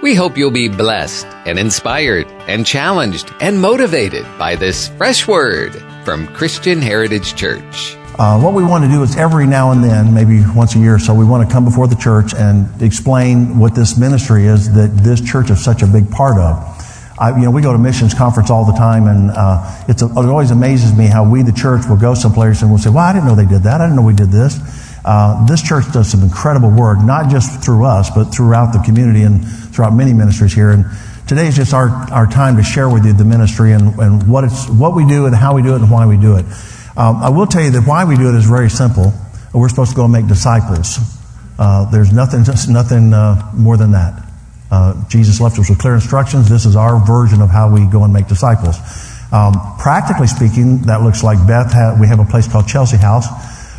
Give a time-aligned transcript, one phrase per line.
[0.00, 5.74] We hope you'll be blessed and inspired and challenged and motivated by this fresh word
[6.04, 7.96] from Christian Heritage Church.
[8.16, 10.94] Uh, what we want to do is every now and then, maybe once a year
[10.94, 14.72] or so, we want to come before the church and explain what this ministry is
[14.72, 17.14] that this church is such a big part of.
[17.18, 20.52] I, you know, we go to missions conference all the time, and uh, it always
[20.52, 23.26] amazes me how we, the church, will go someplace and we'll say, "Well, I didn't
[23.26, 23.80] know they did that.
[23.80, 24.60] I didn't know we did this."
[25.08, 29.22] Uh, this church does some incredible work, not just through us, but throughout the community
[29.22, 29.42] and
[29.72, 30.68] throughout many ministries here.
[30.68, 30.84] And
[31.26, 34.44] today is just our, our time to share with you the ministry and, and what,
[34.44, 36.44] it's, what we do and how we do it and why we do it.
[36.94, 39.14] Um, I will tell you that why we do it is very simple.
[39.54, 40.98] We're supposed to go and make disciples.
[41.58, 44.22] Uh, there's nothing, nothing uh, more than that.
[44.70, 46.50] Uh, Jesus left us with clear instructions.
[46.50, 48.76] This is our version of how we go and make disciples.
[49.32, 51.72] Um, practically speaking, that looks like Beth.
[51.72, 53.26] Ha- we have a place called Chelsea House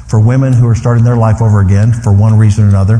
[0.09, 2.95] for women who are starting their life over again for one reason or another.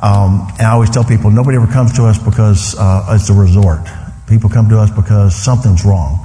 [0.00, 3.34] Um, and I always tell people nobody ever comes to us because uh, it's a
[3.34, 3.80] resort.
[4.28, 6.20] People come to us because something's wrong.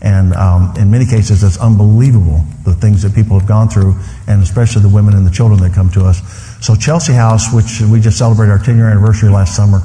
[0.00, 3.94] And um, in many cases, it's unbelievable the things that people have gone through,
[4.26, 6.18] and especially the women and the children that come to us.
[6.64, 9.78] So, Chelsea House, which we just celebrated our 10 year anniversary last summer,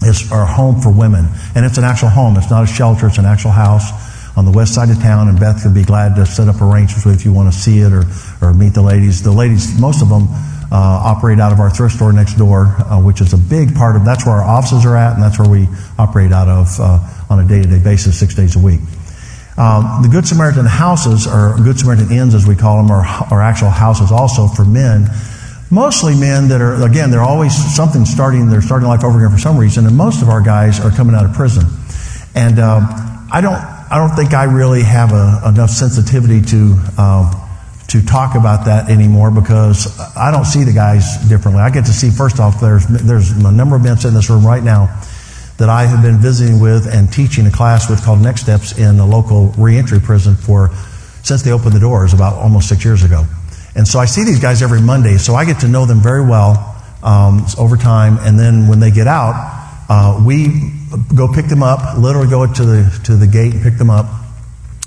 [0.00, 1.26] is our home for women.
[1.54, 4.52] And it's an actual home, it's not a shelter, it's an actual house on the
[4.52, 7.20] west side of town, and Beth could be glad to set up arrangements with you
[7.20, 8.04] if you want to see it or,
[8.42, 9.22] or meet the ladies.
[9.22, 10.28] The ladies, most of them,
[10.70, 10.76] uh,
[11.14, 14.04] operate out of our thrift store next door, uh, which is a big part of.
[14.04, 17.40] That's where our offices are at, and that's where we operate out of uh, on
[17.40, 18.80] a day-to-day basis, six days a week.
[19.56, 23.40] Um, the Good Samaritan houses, or Good Samaritan inns as we call them, are, are
[23.40, 25.08] actual houses also for men.
[25.70, 29.40] Mostly men that are, again, they're always something starting, they're starting life over again for
[29.40, 31.64] some reason, and most of our guys are coming out of prison.
[32.34, 32.82] And um,
[33.32, 37.30] I don't, I don't think I really have a, enough sensitivity to um,
[37.88, 41.62] to talk about that anymore because I don't see the guys differently.
[41.62, 44.44] I get to see first off there's there's a number of men in this room
[44.44, 44.86] right now
[45.58, 48.98] that I have been visiting with and teaching a class with called Next Steps in
[48.98, 50.70] a local reentry prison for
[51.22, 53.24] since they opened the doors about almost six years ago.
[53.74, 56.24] And so I see these guys every Monday, so I get to know them very
[56.24, 58.18] well um, over time.
[58.20, 59.34] And then when they get out,
[59.88, 60.72] uh, we
[61.14, 64.06] go pick them up, literally go to the, to the gate and pick them up.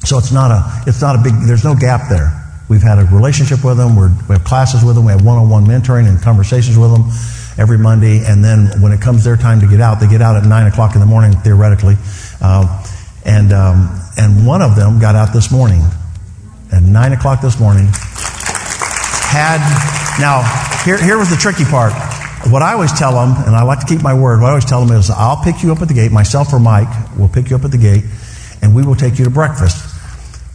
[0.06, 2.36] So it's not a, it's not a big, there's no gap there.
[2.70, 3.96] We've had a relationship with them.
[3.96, 5.06] We're, we have classes with them.
[5.06, 7.10] We have one-on-one mentoring and conversations with them
[7.58, 8.24] every Monday.
[8.26, 10.68] And then when it comes their time to get out, they get out at nine
[10.68, 11.96] o'clock in the morning, theoretically.
[12.40, 12.86] Uh,
[13.26, 15.82] and, um, and one of them got out this morning
[16.72, 17.88] at nine o'clock this morning.
[19.30, 19.60] Had,
[20.20, 20.44] now,
[20.86, 21.94] here, here was the tricky part
[22.48, 24.66] what I always tell them, and I like to keep my word, what I always
[24.66, 27.50] tell them is I'll pick you up at the gate, myself or Mike will pick
[27.50, 28.04] you up at the gate,
[28.62, 29.86] and we will take you to breakfast.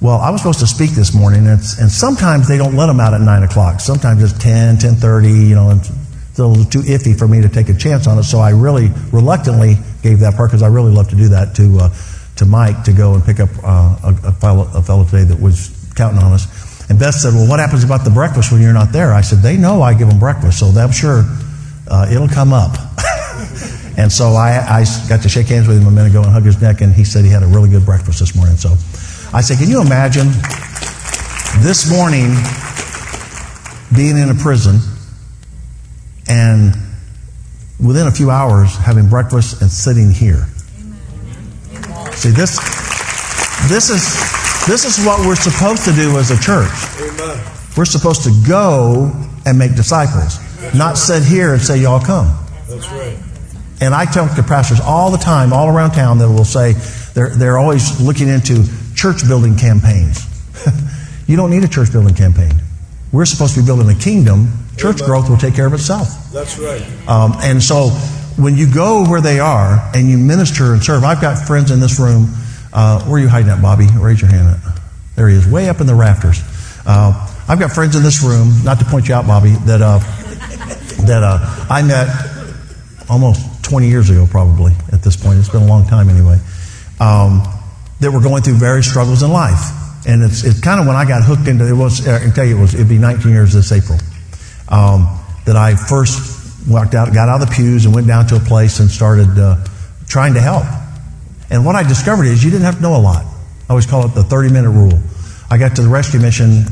[0.01, 3.01] Well, I was supposed to speak this morning, and, and sometimes they don't let them
[3.01, 3.81] out at 9 o'clock.
[3.81, 7.49] Sometimes it's 10, 10.30, you know, and it's a little too iffy for me to
[7.49, 10.91] take a chance on it, so I really reluctantly gave that part because I really
[10.91, 11.95] love to do that to, uh,
[12.37, 15.41] to Mike to go and pick up uh, a, a, fellow, a fellow today that
[15.41, 16.91] was counting on us.
[16.91, 19.15] And Beth said, Well, what happens about the breakfast when you're not there?
[19.15, 21.25] I said, They know I give them breakfast, so I'm sure
[21.89, 22.73] uh, it'll come up.
[23.97, 26.45] and so I, I got to shake hands with him a minute ago and hug
[26.45, 28.57] his neck, and he said he had a really good breakfast this morning.
[28.57, 28.71] So
[29.37, 30.29] I said, Can you imagine
[31.63, 32.35] this morning
[33.95, 34.81] being in a prison
[36.29, 36.75] and
[37.85, 40.47] within a few hours having breakfast and sitting here?
[42.15, 42.59] See, this,
[43.69, 46.71] this, is, this is what we're supposed to do as a church.
[47.77, 49.13] We're supposed to go
[49.45, 50.44] and make disciples.
[50.73, 52.35] Not sit here and say, y'all come.
[52.69, 53.19] That's right.
[53.81, 56.73] And I talk to pastors all the time, all around town, that will say
[57.15, 58.65] they're, they're always looking into
[58.95, 60.25] church building campaigns.
[61.27, 62.53] you don't need a church building campaign.
[63.13, 64.49] We're supposed to be building a kingdom.
[64.77, 66.09] Church growth will take care of itself.
[66.33, 66.83] That's right.
[67.09, 67.91] Um, and so
[68.37, 71.79] when you go where they are and you minister and serve, I've got friends in
[71.81, 72.29] this room.
[72.73, 73.87] Uh, where are you hiding at, Bobby?
[73.97, 74.61] Raise your hand.
[75.15, 76.43] There he is, way up in the rafters.
[76.85, 80.01] Uh, I've got friends in this room, not to point you out, Bobby, that uh,
[81.07, 82.09] that uh, I met
[83.09, 85.39] almost 20 years ago, probably at this point.
[85.39, 86.39] It's been a long time anyway.
[87.01, 87.43] Um,
[88.01, 89.71] that were going through various struggles in life.
[90.07, 92.45] And it's, it's kind of when I got hooked into it was I can tell
[92.45, 93.99] you it was it'd be 19 years this April
[94.69, 95.09] um,
[95.47, 98.41] that I first walked out, got out of the pews, and went down to a
[98.41, 99.65] place and started uh,
[100.07, 100.65] trying to help.
[101.51, 103.25] And what I discovered is you didn't have to know a lot.
[103.25, 104.99] I always call it the 30 minute rule.
[105.51, 106.65] I got to the rescue mission.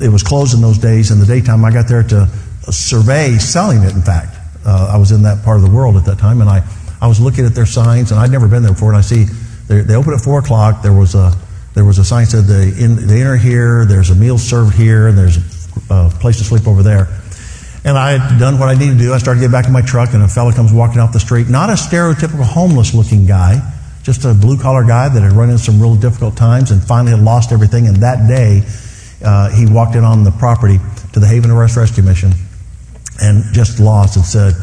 [0.00, 1.10] It was closed in those days.
[1.10, 2.28] In the daytime, I got there to
[2.68, 4.36] survey selling it, in fact.
[4.64, 6.62] Uh, I was in that part of the world at that time, and I,
[7.00, 9.24] I was looking at their signs, and I'd never been there before, and I see
[9.66, 10.82] they open at 4 o'clock.
[10.82, 11.32] There was a,
[11.74, 14.74] there was a sign that said the, in, the enter here, there's a meal served
[14.74, 15.38] here, and there's
[15.88, 17.08] a place to sleep over there.
[17.84, 19.14] And I had done what I needed to do.
[19.14, 21.20] I started to get back in my truck, and a fellow comes walking off the
[21.20, 21.48] street.
[21.48, 23.60] Not a stereotypical homeless looking guy,
[24.02, 27.12] just a blue collar guy that had run into some real difficult times and finally
[27.12, 27.86] had lost everything.
[27.86, 28.62] And that day,
[29.24, 30.78] uh, he walked in on the property
[31.12, 32.32] to the Haven of Rest Rescue Mission
[33.20, 34.54] and just lost and said,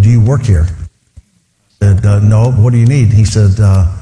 [0.00, 0.66] Do you work here?
[1.80, 3.12] I said, uh, No, what do you need?
[3.12, 3.94] He said, uh,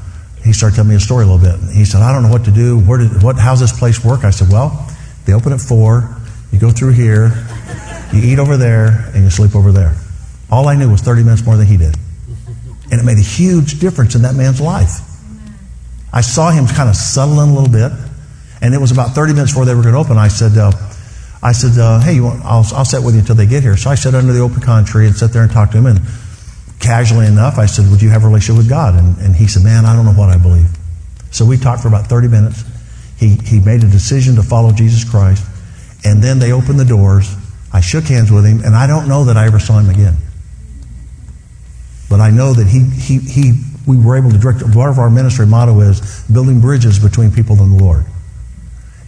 [0.45, 1.75] He started telling me a story a little bit.
[1.75, 2.79] He said, I don't know what to do.
[2.81, 4.25] Where did, what, how's this place work?
[4.25, 4.89] I said, Well,
[5.27, 6.17] they open at 4,
[6.53, 7.33] you go through here,
[8.13, 9.97] you eat over there, and you sleep over there.
[10.51, 11.95] All I knew was 30 minutes more than he did.
[12.91, 15.01] And it made a huge difference in that man's life.
[16.13, 17.91] I saw him kind of settle in a little bit,
[18.63, 20.17] and it was about 30 minutes before they were going to open.
[20.17, 20.71] I said, uh,
[21.47, 23.77] I said, uh, hey, want, I'll, I'll sit with you until they get here.
[23.77, 25.87] So I sat under the open con tree and sat there and talked to him.
[25.87, 26.01] And
[26.81, 28.97] casually enough, I said, would you have a relationship with God?
[28.97, 30.67] And, and he said, man, I don't know what I believe.
[31.31, 32.65] So we talked for about 30 minutes.
[33.17, 35.47] He, he made a decision to follow Jesus Christ.
[36.05, 37.33] And then they opened the doors.
[37.73, 40.17] I shook hands with him, and I don't know that I ever saw him again.
[42.11, 43.53] But I know that he, he, he,
[43.87, 47.63] we were able to direct, part of our ministry motto is building bridges between people
[47.63, 48.05] and the Lord.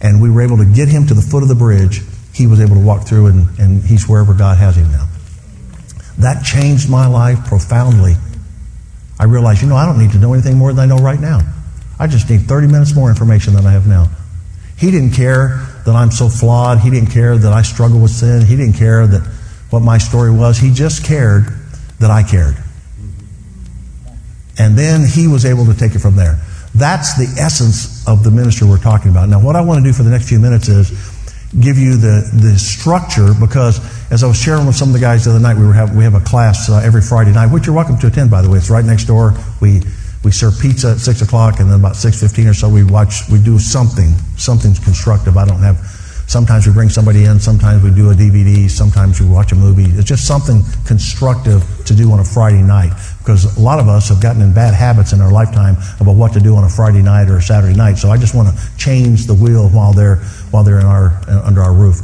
[0.01, 2.01] And we were able to get him to the foot of the bridge.
[2.39, 5.09] He was able to walk through, and, and he's wherever God has him now.
[6.19, 8.15] That changed my life profoundly.
[9.19, 11.19] I realized, you know, I don't need to know anything more than I know right
[11.19, 11.41] now.
[11.99, 14.07] I just need 30 minutes more information than I have now.
[14.77, 16.79] He didn't care that I'm so flawed.
[16.79, 18.45] He didn't care that I struggle with sin.
[18.45, 19.21] He didn't care that
[19.69, 20.57] what my story was.
[20.57, 21.47] He just cared
[21.99, 22.55] that I cared.
[24.57, 26.39] And then he was able to take it from there.
[26.73, 29.27] That's the essence of the ministry we're talking about.
[29.27, 30.89] Now, what I want to do for the next few minutes is
[31.57, 33.79] give you the, the structure because
[34.11, 35.95] as I was sharing with some of the guys the other night, we, were have,
[35.95, 38.49] we have a class uh, every Friday night, which you're welcome to attend, by the
[38.49, 38.57] way.
[38.57, 39.33] It's right next door.
[39.59, 39.81] We,
[40.23, 43.41] we serve pizza at 6 o'clock, and then about 6.15 or so, we watch, we
[43.41, 45.37] do something, something constructive.
[45.37, 45.77] I don't have
[46.29, 49.85] Sometimes we bring somebody in, sometimes we do a DVD, sometimes we watch a movie.
[49.97, 54.09] It's just something constructive to do on a Friday night because a lot of us
[54.09, 57.01] have gotten in bad habits in our lifetime about what to do on a Friday
[57.01, 57.95] night or a Saturday night.
[57.95, 60.17] So I just want to change the wheel while they're
[60.51, 61.97] while they're in our under our roof.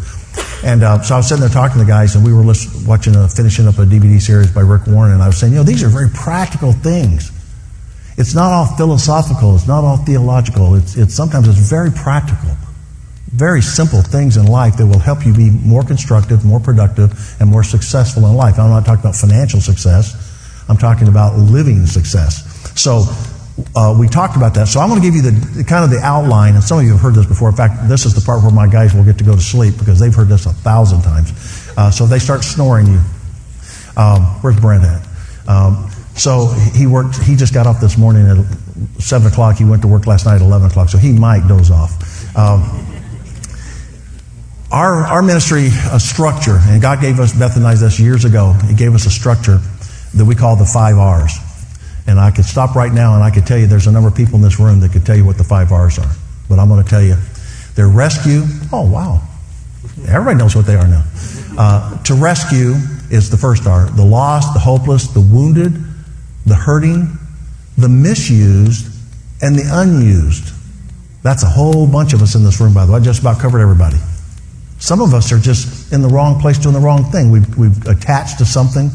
[0.66, 2.42] And uh, so I was sitting there talking to the guys, and we were
[2.88, 5.60] watching, a, finishing up a DVD series by Rick Warren, and I was saying, you
[5.60, 7.32] know, these are very practical things.
[8.18, 9.54] It's not all philosophical.
[9.54, 10.74] It's not all theological.
[10.74, 12.58] It's, it's sometimes it's very practical
[13.28, 17.50] very simple things in life that will help you be more constructive, more productive, and
[17.50, 18.60] more successful in life.
[18.60, 20.16] I'm not talking about financial success.
[20.70, 22.44] I'm talking about living success.
[22.80, 23.06] So
[23.76, 24.68] uh, we talked about that.
[24.68, 26.92] So I'm going to give you the kind of the outline, and some of you
[26.92, 27.50] have heard this before.
[27.50, 29.78] In fact, this is the part where my guys will get to go to sleep
[29.78, 31.32] because they've heard this a thousand times.
[31.78, 33.00] Uh, so if they start snoring, you.
[33.98, 35.08] Um, where's Brent at?
[35.48, 37.18] Um, so he worked.
[37.24, 38.38] He just got up this morning at
[39.02, 39.58] seven o'clock.
[39.58, 40.90] He went to work last night at eleven o'clock.
[40.90, 42.38] So he might doze off.
[42.38, 42.62] Um,
[44.76, 48.94] our, our ministry a structure, and God gave us, Beth us years ago, He gave
[48.94, 49.60] us a structure
[50.14, 51.32] that we call the five R's.
[52.08, 54.16] And I could stop right now and I could tell you there's a number of
[54.16, 56.12] people in this room that could tell you what the five R's are.
[56.50, 57.16] But I'm going to tell you.
[57.76, 58.44] They're rescue.
[58.72, 59.22] Oh, wow.
[60.08, 61.04] Everybody knows what they are now.
[61.58, 62.74] Uh, to rescue
[63.10, 63.90] is the first R.
[63.90, 65.74] The lost, the hopeless, the wounded,
[66.46, 67.18] the hurting,
[67.78, 68.88] the misused,
[69.42, 70.54] and the unused.
[71.24, 73.00] That's a whole bunch of us in this room, by the way.
[73.00, 73.98] I just about covered everybody.
[74.80, 77.32] Some of us are just in the wrong place doing the wrong thing.
[77.32, 78.90] We've, we've attached to something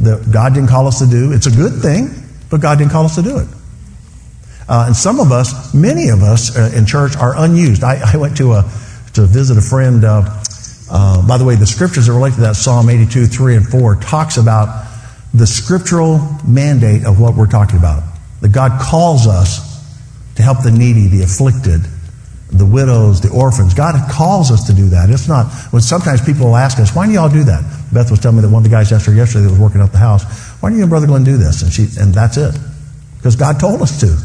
[0.00, 1.32] that God didn't call us to do.
[1.32, 2.10] It's a good thing,
[2.50, 3.48] but God didn't call us to do it.
[4.68, 7.84] Uh, and some of us, many of us uh, in church, are unused.
[7.84, 8.62] I, I, went to a
[9.14, 10.04] to visit a friend.
[10.04, 10.42] Uh,
[10.90, 13.96] uh by the way, the scriptures that relate to that Psalm 82, 3 and 4
[13.96, 14.86] talks about
[15.32, 18.02] the scriptural mandate of what we're talking about.
[18.40, 19.76] That God calls us
[20.34, 21.82] to help the needy, the afflicted,
[22.50, 23.74] the widows, the orphans.
[23.74, 25.10] God calls us to do that.
[25.10, 27.62] It's not, when sometimes people will ask us, why do y'all do that?
[27.92, 29.80] Beth was telling me that one of the guys asked her yesterday that was working
[29.80, 30.24] out the house,
[30.60, 31.62] why do you and Brother Glenn do this?
[31.62, 32.56] And she, and that's it.
[33.16, 34.16] Because God told us to.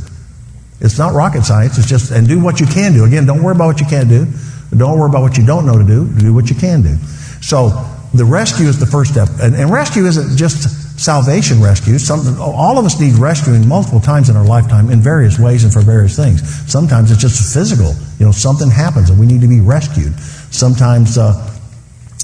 [0.79, 1.77] It's not rocket science.
[1.77, 3.05] It's just, and do what you can do.
[3.05, 4.27] Again, don't worry about what you can't do.
[4.75, 6.07] Don't worry about what you don't know to do.
[6.07, 6.95] Do what you can do.
[7.41, 7.69] So,
[8.13, 9.29] the rescue is the first step.
[9.41, 11.97] And, and rescue isn't just salvation rescue.
[11.97, 15.73] Some, all of us need rescuing multiple times in our lifetime in various ways and
[15.73, 16.41] for various things.
[16.71, 17.93] Sometimes it's just physical.
[18.19, 20.13] You know, something happens and we need to be rescued.
[20.53, 21.33] Sometimes uh,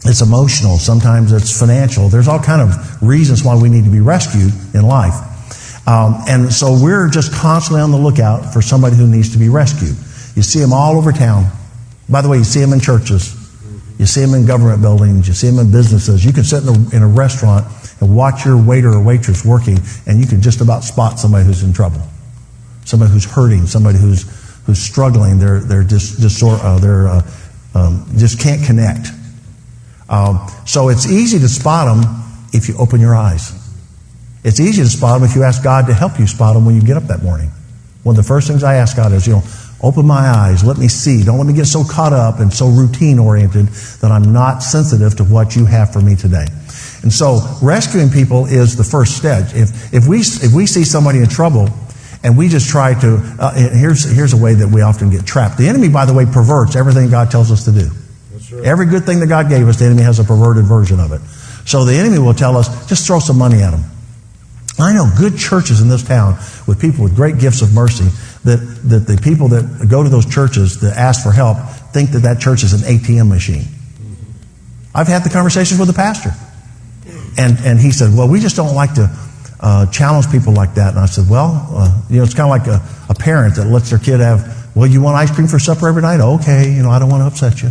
[0.06, 0.78] it's emotional.
[0.78, 2.08] Sometimes it's financial.
[2.08, 5.16] There's all kind of reasons why we need to be rescued in life.
[5.88, 9.50] Um, and so we're just constantly on the lookout for somebody who needs to be
[9.50, 9.96] rescued.
[10.36, 11.50] You see them all over town.
[12.10, 13.34] By the way, you see them in churches.
[13.98, 15.28] You see them in government buildings.
[15.28, 16.24] You see them in businesses.
[16.24, 17.66] You can sit in a, in a restaurant
[18.00, 21.64] and watch your waiter or waitress working, and you can just about spot somebody who's
[21.64, 22.02] in trouble,
[22.86, 24.24] somebody who's hurting, somebody who's
[24.66, 25.40] who's struggling.
[25.40, 27.32] They're they're just just uh, they're uh,
[27.74, 29.08] um, just can't connect.
[30.10, 32.24] Um, so it's easy to spot them
[32.54, 33.54] if you open your eyes.
[34.44, 36.76] It's easy to spot them if you ask God to help you spot them when
[36.76, 37.52] you get up that morning.
[38.04, 39.44] One of the first things I ask God is, you know,
[39.82, 41.24] open my eyes, let me see.
[41.24, 45.18] Don't let me get so caught up and so routine oriented that I'm not sensitive
[45.18, 46.46] to what you have for me today.
[47.04, 49.50] And so rescuing people is the first step.
[49.54, 51.70] If, if, we, if we see somebody in trouble
[52.24, 55.58] and we just try to, uh, here's, here's a way that we often get trapped.
[55.58, 57.90] The enemy, by the way, perverts everything God tells us to do.
[58.52, 58.66] Right.
[58.66, 61.22] Every good thing that God gave us, the enemy has a perverted version of it.
[61.68, 63.84] So the enemy will tell us, just throw some money at them.
[64.80, 66.38] I know good churches in this town
[66.68, 68.06] with people with great gifts of mercy
[68.44, 71.58] that, that the people that go to those churches that ask for help
[71.94, 73.66] think that that church is an ATM machine.
[74.94, 76.32] I've had the conversations with the pastor.
[77.38, 79.10] And, and he said, well, we just don't like to
[79.60, 80.92] uh, challenge people like that.
[80.92, 83.66] And I said, well, uh, you know, it's kind of like a, a parent that
[83.66, 86.20] lets their kid have, well, you want ice cream for supper every night?
[86.20, 87.70] Okay, you know, I don't want to upset you.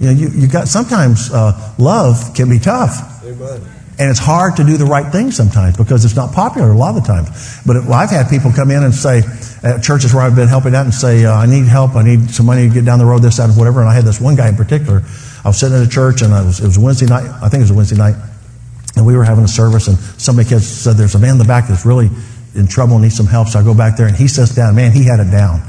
[0.00, 3.22] You know, you, you got sometimes uh, love can be tough.
[3.24, 3.79] Amen.
[4.00, 6.96] And it's hard to do the right thing sometimes because it's not popular a lot
[6.96, 7.60] of the times.
[7.66, 9.20] But it, well, I've had people come in and say,
[9.62, 12.30] at churches where I've been helping out and say, uh, I need help, I need
[12.30, 13.80] some money to get down the road, this, that, and whatever.
[13.80, 15.02] And I had this one guy in particular.
[15.44, 17.68] I was sitting in a church and was, it was Wednesday night, I think it
[17.68, 18.14] was a Wednesday night,
[18.96, 21.68] and we were having a service and somebody said, there's a man in the back
[21.68, 22.08] that's really
[22.54, 23.48] in trouble and needs some help.
[23.48, 24.74] So I go back there and he sits down.
[24.76, 25.60] Man, he had it down.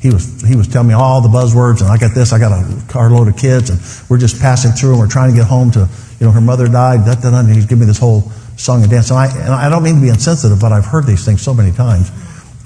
[0.00, 2.52] He was, he was telling me all the buzzwords and I got this, I got
[2.52, 5.70] a carload of kids and we're just passing through and we're trying to get home
[5.72, 5.88] to
[6.20, 8.22] you know, her mother died, da, da, da, and he's giving me this whole
[8.56, 9.10] song and dance.
[9.10, 11.54] And I, and I don't mean to be insensitive, but I've heard these things so
[11.54, 12.10] many times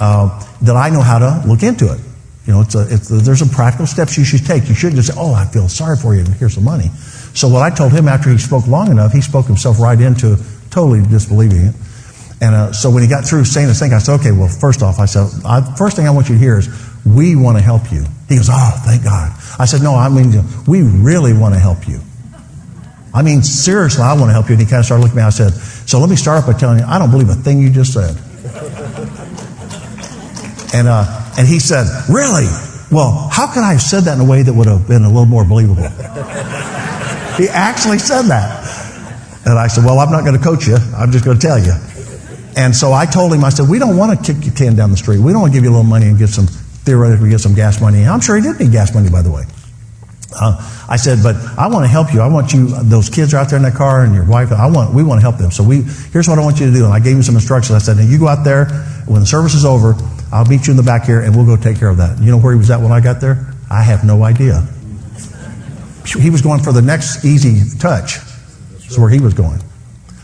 [0.00, 2.00] uh, that I know how to look into it.
[2.46, 4.68] You know, it's a, it's a, there's some practical steps you should take.
[4.68, 6.88] You shouldn't just say, oh, I feel sorry for you and here's some money.
[7.34, 10.36] So what I told him after he spoke long enough, he spoke himself right into
[10.70, 11.74] totally disbelieving it.
[12.40, 14.82] And uh, so when he got through saying this thing, I said, okay, well, first
[14.82, 16.68] off, I said, I, first thing I want you to hear is,
[17.04, 18.04] we want to help you.
[18.28, 19.32] He goes, oh, thank God.
[19.58, 20.32] I said, no, I mean,
[20.66, 22.00] we really want to help you.
[23.14, 24.52] I mean, seriously, I want to help you.
[24.54, 25.26] And he kind of started looking at me.
[25.26, 27.60] I said, So let me start off by telling you, I don't believe a thing
[27.60, 28.16] you just said.
[30.74, 31.04] and, uh,
[31.38, 32.46] and he said, Really?
[32.90, 35.08] Well, how could I have said that in a way that would have been a
[35.08, 35.88] little more believable?
[37.36, 38.64] he actually said that.
[39.46, 40.76] And I said, Well, I'm not going to coach you.
[40.96, 41.72] I'm just going to tell you.
[42.56, 44.90] And so I told him, I said, We don't want to kick your can down
[44.90, 45.18] the street.
[45.18, 47.54] We don't want to give you a little money and get some, theoretically, get some
[47.54, 48.04] gas money.
[48.04, 49.44] I'm sure he did need gas money, by the way.
[50.30, 52.20] Uh, I said, but I want to help you.
[52.20, 54.66] I want you, those kids are out there in that car and your wife, I
[54.66, 55.50] want, we want to help them.
[55.50, 55.82] So we,
[56.12, 56.84] here's what I want you to do.
[56.84, 57.74] And I gave him some instructions.
[57.74, 58.66] I said, now you go out there.
[59.06, 59.94] When the service is over,
[60.30, 62.18] I'll meet you in the back here and we'll go take care of that.
[62.18, 63.54] You know where he was at when I got there?
[63.70, 64.66] I have no idea.
[66.04, 68.18] He was going for the next easy touch.
[68.72, 69.60] That's where he was going.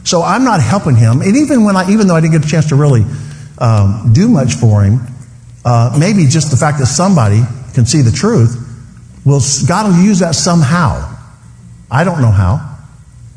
[0.04, 1.22] So I'm not helping him.
[1.22, 3.04] And even when I, even though I didn't get a chance to really
[3.58, 5.00] um, do much for him,
[5.64, 7.40] uh, maybe just the fact that somebody
[7.72, 8.63] can see the truth
[9.24, 11.16] well, God will use that somehow.
[11.90, 12.74] I don't know how.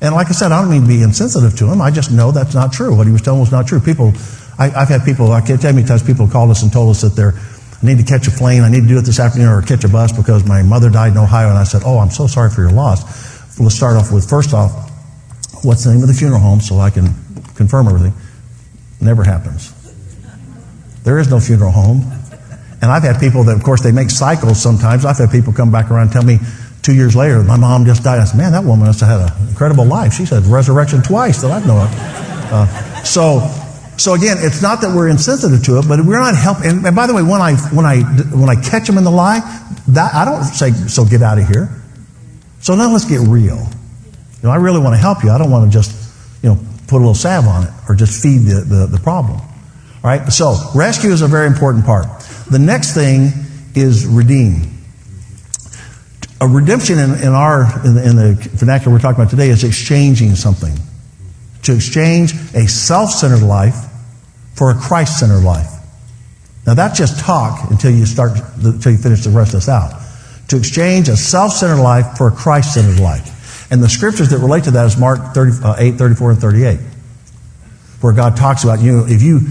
[0.02, 1.82] And like I said, I don't mean to be insensitive to him.
[1.82, 2.96] I just know that's not true.
[2.96, 3.80] What he was telling was not true.
[3.80, 4.14] People,
[4.60, 6.72] I, have had people, I can't tell you how many times people called us and
[6.72, 9.04] told us that they're, I need to catch a plane, I need to do it
[9.04, 11.50] this afternoon, or catch a bus because my mother died in Ohio.
[11.50, 13.60] And I said, Oh, I'm so sorry for your loss.
[13.60, 14.72] Let's start off with first off,
[15.64, 17.14] what's the name of the funeral home so I can
[17.56, 18.14] confirm everything?
[19.02, 19.74] Never happens.
[21.04, 22.17] There is no funeral home.
[22.82, 25.06] And I've had people that, of course, they make cycles sometimes.
[25.06, 26.40] I've had people come back around and tell me
[26.84, 28.20] two years later, my mom just died.
[28.20, 30.14] I said, man, that woman must have had an incredible life.
[30.14, 31.90] She said resurrection twice that I know of.
[32.50, 33.40] Uh, so,
[33.98, 36.70] so again, it's not that we're insensitive to it, but we're not helping.
[36.70, 39.12] And, and, by the way, when I, when I, when I catch them in the
[39.12, 39.42] lie,
[39.90, 41.70] that, I don't say, so get out of here.
[42.62, 43.58] So now let's get real.
[43.58, 45.32] You know, I really want to help you.
[45.32, 45.92] I don't want to just,
[46.44, 49.40] you know, put a little salve on it or just feed the, the, the problem.
[49.40, 50.32] All right?
[50.32, 52.06] So rescue is a very important part.
[52.50, 53.32] The next thing
[53.76, 54.74] is redeem.
[56.40, 59.64] A redemption in, in our in the, in the vernacular we're talking about today is
[59.64, 60.74] exchanging something.
[61.64, 63.76] To exchange a self-centered life
[64.56, 65.72] for a Christ-centered life.
[66.66, 68.32] Now that's just talk until you start
[68.64, 70.02] until you finish the rest of this out.
[70.50, 73.72] To exchange a self-centered life for a Christ-centered life.
[73.72, 76.80] And the scriptures that relate to that is Mark 30, uh, 8, 34, and 38.
[78.00, 79.42] Where God talks about, you know, if you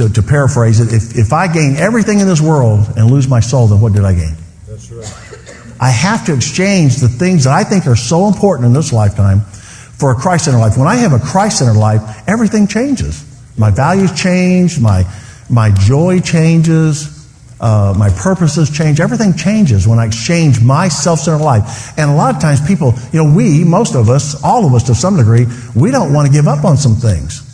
[0.00, 3.40] to, to paraphrase it, if, if I gain everything in this world and lose my
[3.40, 4.34] soul, then what did I gain?
[4.66, 5.76] That's right.
[5.80, 9.40] I have to exchange the things that I think are so important in this lifetime
[9.40, 10.76] for a Christ centered life.
[10.76, 13.24] When I have a Christ centered life, everything changes.
[13.58, 15.04] My values change, my,
[15.48, 17.16] my joy changes,
[17.60, 19.00] uh, my purposes change.
[19.00, 21.98] Everything changes when I exchange my self centered life.
[21.98, 24.84] And a lot of times, people, you know, we, most of us, all of us
[24.84, 27.46] to some degree, we don't want to give up on some things.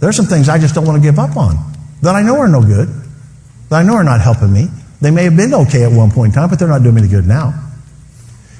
[0.00, 1.56] There's some things I just don't want to give up on
[2.02, 2.88] that I know are no good,
[3.68, 4.68] that I know are not helping me.
[5.00, 7.02] They may have been okay at one point in time, but they're not doing me
[7.02, 7.70] any good now.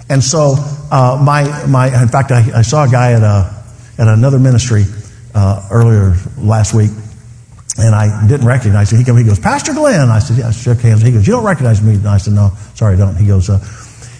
[0.09, 0.55] And so,
[0.91, 3.55] uh, my, my, in fact, I, I, saw a guy at, a,
[3.97, 4.85] at another ministry
[5.35, 6.91] uh, earlier last week,
[7.79, 8.99] and I didn't recognize him.
[8.99, 10.09] He came, he goes, Pastor Glenn.
[10.09, 11.03] I said, yeah, I shook hands.
[11.03, 11.95] He goes, you don't recognize me?
[11.95, 13.17] And I said, no, sorry, I don't.
[13.17, 13.59] He goes, uh,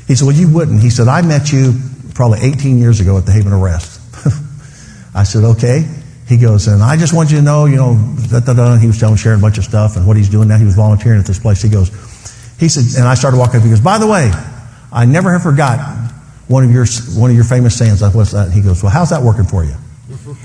[0.07, 0.81] he said, well, you wouldn't.
[0.81, 1.75] He said, I met you
[2.15, 4.01] probably 18 years ago at the Haven of Rest.
[5.15, 5.89] I said, okay.
[6.31, 7.99] He goes, and I just want you to know, you know,
[8.31, 8.77] da, da, da.
[8.77, 10.59] he was telling, sharing a bunch of stuff and what he's doing now.
[10.59, 11.61] He was volunteering at this place.
[11.61, 11.89] He goes,
[12.57, 13.65] he said, and I started walking up.
[13.65, 14.31] He goes, by the way,
[14.93, 15.81] I never have forgot
[16.47, 16.87] one of your,
[17.19, 17.99] one of your famous sayings.
[17.99, 19.75] He goes, well, how's that working for you?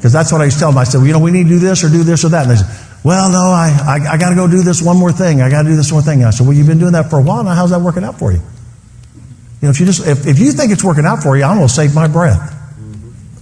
[0.00, 0.78] Because that's what I used to tell them.
[0.78, 2.48] I said, well, you know, we need to do this or do this or that.
[2.48, 5.12] And they said, well, no, I, I, I got to go do this one more
[5.12, 5.42] thing.
[5.42, 6.20] I got to do this one thing.
[6.20, 7.52] And I said, well, you've been doing that for a while now.
[7.52, 8.38] How's that working out for you?
[8.38, 11.58] You know, if you just, if, if you think it's working out for you, I'm
[11.58, 12.56] going to save my breath.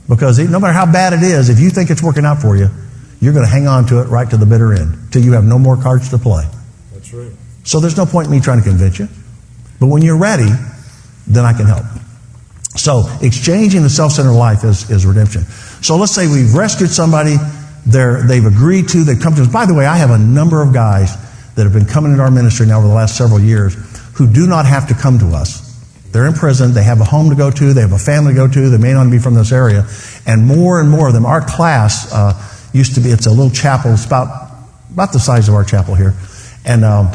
[0.09, 2.69] Because no matter how bad it is, if you think it's working out for you,
[3.21, 5.45] you're going to hang on to it right to the bitter end till you have
[5.45, 6.45] no more cards to play.
[6.93, 7.33] That's right.
[7.65, 9.09] So there's no point in me trying to convince you.
[9.81, 10.49] But when you're ready,
[11.27, 11.85] then I can help.
[12.77, 15.43] So exchanging the self-centered life is, is redemption.
[15.83, 17.37] So let's say we've rescued somebody,
[17.85, 19.49] they're, they've agreed to, they've come to us.
[19.49, 21.17] By the way, I have a number of guys
[21.55, 23.75] that have been coming into our ministry now over the last several years
[24.15, 25.68] who do not have to come to us.
[26.13, 28.37] They're in prison, they have a home to go to, they have a family to
[28.37, 29.87] go to, they may not be from this area.
[30.27, 32.33] And more and more of them, our class uh,
[32.73, 34.51] used to be, it's a little chapel, it's about,
[34.91, 36.15] about the size of our chapel here.
[36.65, 37.09] And um,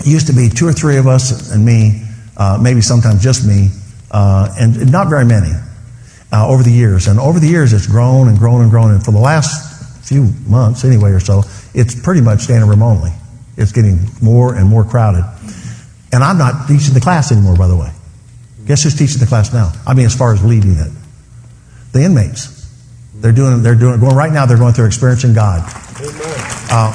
[0.00, 2.02] it used to be two or three of us and me,
[2.36, 3.70] uh, maybe sometimes just me,
[4.10, 5.52] uh, and not very many
[6.32, 7.08] uh, over the years.
[7.08, 8.92] And over the years, it's grown and grown and grown.
[8.92, 11.42] And for the last few months, anyway, or so,
[11.74, 13.12] it's pretty much standing room only.
[13.56, 15.24] It's getting more and more crowded.
[16.12, 17.90] And I'm not teaching the class anymore, by the way.
[18.66, 19.72] Guess who's teaching the class now?
[19.86, 20.92] I mean, as far as leading it,
[21.92, 22.54] the inmates.
[23.14, 23.62] They're doing.
[23.62, 23.98] They're doing.
[24.00, 24.44] Going right now.
[24.44, 25.62] They're going through experiencing God.
[26.70, 26.92] Uh,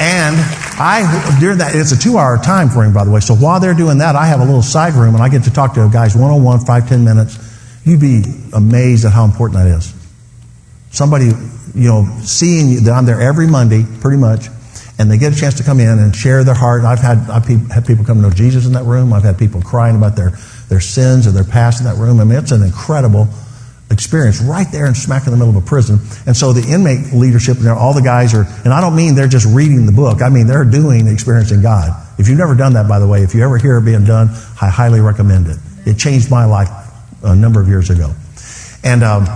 [0.00, 0.36] and
[0.78, 3.20] I during that it's a two-hour time frame, by the way.
[3.20, 5.50] So while they're doing that, I have a little side room, and I get to
[5.50, 7.38] talk to guys one-on-one, five, ten minutes.
[7.84, 9.92] You'd be amazed at how important that is.
[10.90, 11.26] Somebody,
[11.74, 14.48] you know, seeing you, that I'm there every Monday, pretty much,
[14.98, 16.84] and they get a chance to come in and share their heart.
[16.84, 19.12] I've had I've had people come to know Jesus in that room.
[19.12, 20.32] I've had people crying about their
[20.70, 22.20] their sins or their past in that room.
[22.20, 23.28] I mean, it's an incredible
[23.90, 25.98] experience right there in smack in the middle of a prison.
[26.26, 29.46] And so the inmate leadership, all the guys are, and I don't mean they're just
[29.46, 30.22] reading the book.
[30.22, 31.90] I mean they're doing experiencing God.
[32.18, 34.28] If you've never done that, by the way, if you ever hear it being done,
[34.62, 35.58] I highly recommend it.
[35.84, 36.70] It changed my life
[37.24, 38.14] a number of years ago.
[38.84, 39.26] And um,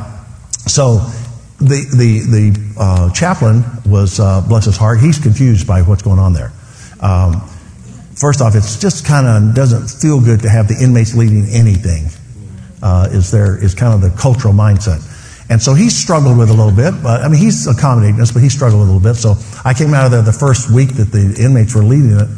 [0.66, 0.98] so
[1.58, 5.00] the the the uh, chaplain was uh, bless his heart.
[5.00, 6.52] He's confused by what's going on there.
[7.00, 7.42] Um,
[8.16, 12.06] first off, it's just kind of doesn't feel good to have the inmates leading anything.
[12.82, 15.00] Uh, is there is kind of the cultural mindset.
[15.50, 18.42] And so he struggled with a little bit, but I mean, he's accommodating us, but
[18.42, 19.14] he struggled a little bit.
[19.14, 22.28] So I came out of there the first week that the inmates were leading it,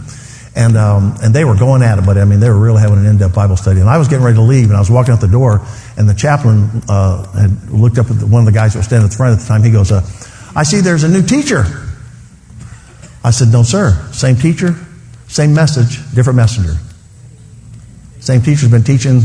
[0.56, 2.98] and, um, and they were going at it, but I mean, they were really having
[2.98, 3.80] an in depth Bible study.
[3.80, 5.60] And I was getting ready to leave, and I was walking out the door,
[5.96, 8.86] and the chaplain uh, had looked up at the, one of the guys that was
[8.86, 9.62] standing at the front at the time.
[9.62, 10.00] He goes, uh,
[10.56, 11.64] I see there's a new teacher.
[13.22, 14.08] I said, No, sir.
[14.12, 14.74] Same teacher,
[15.28, 16.74] same message, different messenger.
[18.20, 19.22] Same teacher's been teaching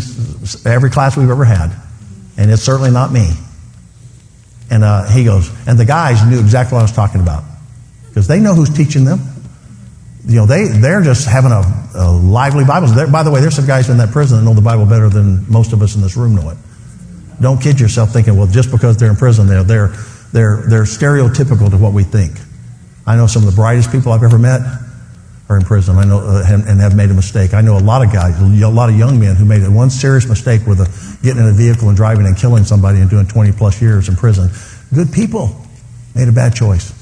[0.65, 1.71] every class we've ever had,
[2.37, 3.31] and it's certainly not me.
[4.69, 7.43] And uh, he goes, and the guys knew exactly what I was talking about
[8.07, 9.19] because they know who's teaching them.
[10.25, 11.63] You know, they, they're just having a,
[11.95, 12.87] a lively Bible.
[12.87, 15.09] They're, by the way, there's some guys in that prison that know the Bible better
[15.09, 16.57] than most of us in this room know it.
[17.41, 19.87] Don't kid yourself thinking, well, just because they're in prison, they're, they're,
[20.31, 22.33] they're, they're stereotypical to what we think.
[23.07, 24.61] I know some of the brightest people I've ever met
[25.51, 25.97] are in prison.
[25.97, 27.53] I know uh, and, and, have made a mistake.
[27.53, 30.27] I know a lot of guys, a lot of young men who made one serious
[30.27, 33.51] mistake with a, getting in a vehicle and driving and killing somebody and doing 20
[33.51, 34.49] plus years in prison.
[34.93, 35.55] Good people
[36.15, 36.93] made a bad choice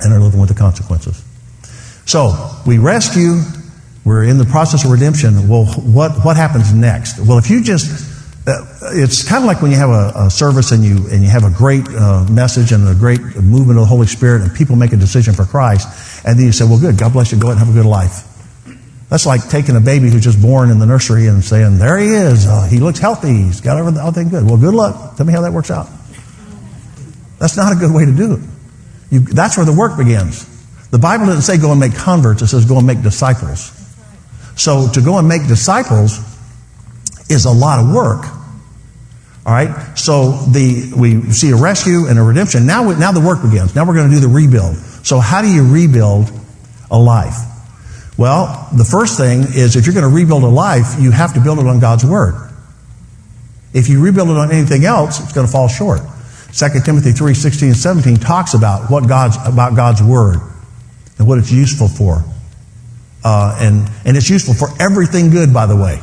[0.00, 1.24] and are living with the consequences.
[2.06, 2.34] So
[2.66, 3.40] we rescue.
[4.04, 5.48] We're in the process of redemption.
[5.48, 7.20] Well, what what happens next?
[7.20, 8.09] Well, if you just
[8.94, 11.44] it's kind of like when you have a, a, service and you and you have
[11.44, 14.92] a great uh, message and a great movement of the Holy Spirit and people make
[14.92, 17.38] a decision for Christ, and then you say, "Well, good, God bless you.
[17.38, 18.26] Go ahead and have a good life."
[19.08, 22.08] That's like taking a baby who's just born in the nursery and saying, "There he
[22.08, 22.46] is.
[22.46, 23.34] Uh, he looks healthy.
[23.34, 25.16] He's got everything good." Well, good luck.
[25.16, 25.88] Tell me how that works out.
[27.38, 28.40] That's not a good way to do it.
[29.10, 30.46] You, that's where the work begins.
[30.90, 32.42] The Bible doesn't say go and make converts.
[32.42, 33.72] It says go and make disciples.
[34.56, 36.20] So to go and make disciples
[37.30, 38.26] is a lot of work.
[39.50, 39.98] All right.
[39.98, 42.66] So the we see a rescue and a redemption.
[42.66, 43.74] Now now the work begins.
[43.74, 44.76] Now we're going to do the rebuild.
[45.04, 46.30] So how do you rebuild
[46.88, 47.34] a life?
[48.16, 51.40] Well, the first thing is if you're going to rebuild a life, you have to
[51.40, 52.48] build it on God's word.
[53.74, 55.98] If you rebuild it on anything else, it's going to fall short.
[56.52, 60.38] 2 Timothy 3, 16 and 17 talks about what God's about God's word
[61.18, 62.22] and what it's useful for.
[63.24, 66.00] Uh, and, and it's useful for everything good, by the way.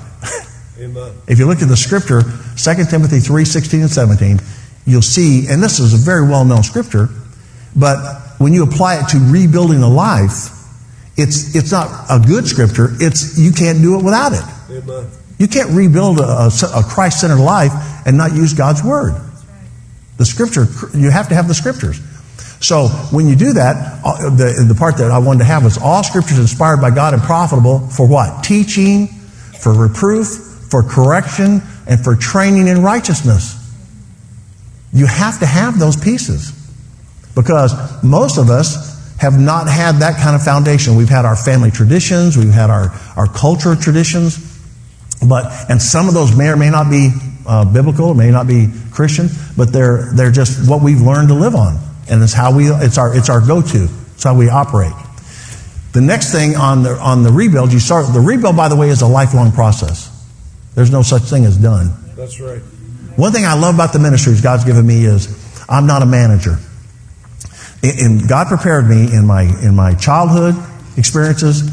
[0.87, 1.13] Amen.
[1.27, 4.39] If you look at the scripture, 2 Timothy 3 16 and 17,
[4.85, 7.09] you'll see, and this is a very well known scripture,
[7.75, 10.49] but when you apply it to rebuilding a life,
[11.17, 12.89] it's, it's not a good scripture.
[12.99, 14.43] It's, you can't do it without it.
[14.71, 15.09] Amen.
[15.39, 17.71] You can't rebuild a, a Christ centered life
[18.05, 19.19] and not use God's word.
[20.17, 21.99] The scripture, you have to have the scriptures.
[22.59, 25.77] So when you do that, uh, the, the part that I wanted to have was
[25.77, 28.43] all scriptures inspired by God and profitable for what?
[28.43, 29.07] Teaching,
[29.59, 33.55] for reproof, for correction, and for training in righteousness.
[34.93, 36.51] You have to have those pieces
[37.35, 40.95] because most of us have not had that kind of foundation.
[40.95, 44.37] We've had our family traditions, we've had our, our culture traditions,
[45.27, 47.11] but, and some of those may or may not be
[47.47, 51.55] uh, biblical, may not be Christian, but they're, they're just what we've learned to live
[51.55, 51.79] on.
[52.09, 53.87] And it's how we, it's our, it's our go-to.
[54.13, 54.93] It's how we operate.
[55.93, 58.89] The next thing on the, on the rebuild, you start, the rebuild, by the way,
[58.89, 60.16] is a lifelong process.
[60.77, 61.91] There's no such thing as done.
[62.15, 62.61] That's right.
[63.15, 65.25] One thing I love about the ministries God's given me is
[65.67, 66.59] I'm not a manager.
[67.81, 70.53] And God prepared me in my, in my childhood
[70.95, 71.63] experiences.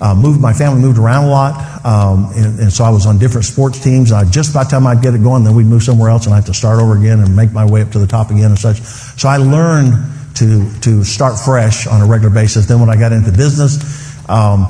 [0.00, 1.84] Uh, moved, my family moved around a lot.
[1.84, 4.12] Um, and, and, so I was on different sports teams.
[4.12, 6.32] I just by the time I'd get it going, then we'd move somewhere else and
[6.32, 8.50] I have to start over again and make my way up to the top again
[8.50, 8.80] and such.
[8.80, 9.92] So I learned
[10.36, 12.66] to, to start fresh on a regular basis.
[12.66, 14.68] Then when I got into business, um,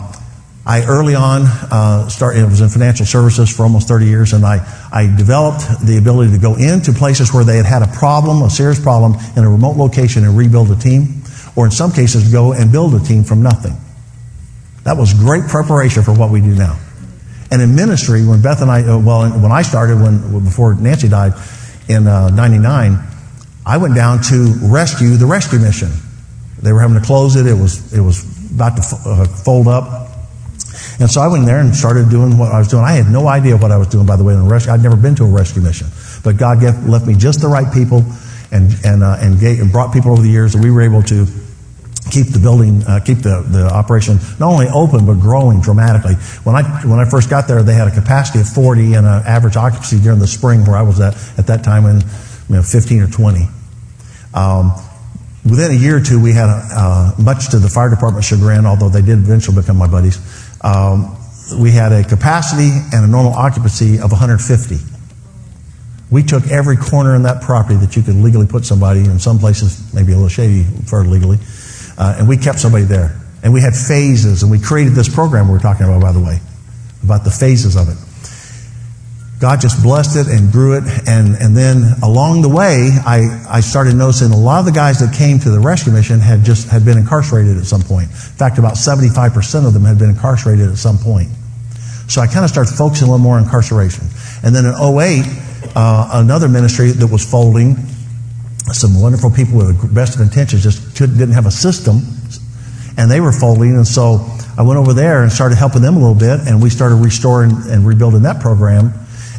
[0.66, 4.66] I early on uh, started, was in financial services for almost 30 years, and I,
[4.92, 8.50] I developed the ability to go into places where they had had a problem, a
[8.50, 11.22] serious problem, in a remote location and rebuild a team,
[11.54, 13.76] or in some cases, go and build a team from nothing.
[14.82, 16.76] That was great preparation for what we do now.
[17.52, 21.08] And in ministry, when Beth and I, uh, well, when I started, when before Nancy
[21.08, 21.34] died
[21.88, 22.98] in uh, '99,
[23.64, 25.92] I went down to rescue the rescue mission.
[26.60, 27.46] They were having to close it.
[27.46, 30.15] It was it was about to f- uh, fold up.
[30.98, 32.84] And so I went there and started doing what I was doing.
[32.84, 34.72] I had no idea what I was doing, by the way, in the rescue.
[34.72, 35.88] I'd never been to a rescue mission.
[36.24, 38.04] But God left me just the right people
[38.50, 41.02] and, and, uh, and, gave, and brought people over the years, and we were able
[41.02, 41.26] to
[42.10, 46.14] keep the building, uh, keep the, the operation not only open, but growing dramatically.
[46.44, 49.22] When I, when I first got there, they had a capacity of 40 and an
[49.26, 52.00] average occupancy during the spring where I was at, at that time in
[52.48, 53.48] you know, 15 or 20.
[54.34, 54.72] Um,
[55.44, 58.66] within a year or two, we had, a, uh, much to the fire department's chagrin,
[58.66, 60.18] although they did eventually become my buddies,
[60.66, 61.16] um,
[61.60, 64.76] we had a capacity and a normal occupancy of 150.
[66.10, 69.38] We took every corner in that property that you could legally put somebody, in some
[69.38, 71.38] places maybe a little shady for legally,
[71.98, 73.20] uh, and we kept somebody there.
[73.42, 76.40] And we had phases, and we created this program we're talking about, by the way,
[77.04, 77.98] about the phases of it.
[79.38, 80.84] God just blessed it and grew it.
[81.06, 85.00] And, and then along the way, I, I started noticing a lot of the guys
[85.00, 88.08] that came to the rescue mission had just had been incarcerated at some point.
[88.08, 91.28] In fact, about 75% of them had been incarcerated at some point.
[92.08, 94.06] So I kind of started focusing a little more on incarceration.
[94.42, 95.24] And then in 08,
[95.74, 97.76] uh, another ministry that was folding,
[98.72, 102.00] some wonderful people with the best of intentions just didn't have a system,
[102.96, 103.76] and they were folding.
[103.76, 106.70] And so I went over there and started helping them a little bit, and we
[106.70, 108.92] started restoring and rebuilding that program.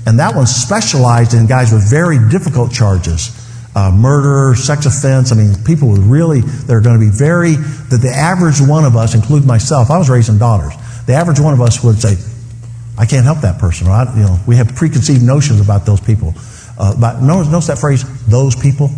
[0.07, 3.29] And that one specialized in guys with very difficult charges.
[3.75, 5.33] Uh, murder, sex offense.
[5.33, 7.55] I mean, people with really, they're going to be very,
[7.91, 10.73] that the average one of us, including myself, I was raising daughters.
[11.07, 12.15] The average one of us would say,
[12.97, 13.87] I can't help that person.
[13.87, 14.07] Right?
[14.15, 16.33] You know, we have preconceived notions about those people.
[16.79, 18.89] Uh, but notice, notice that phrase, those people.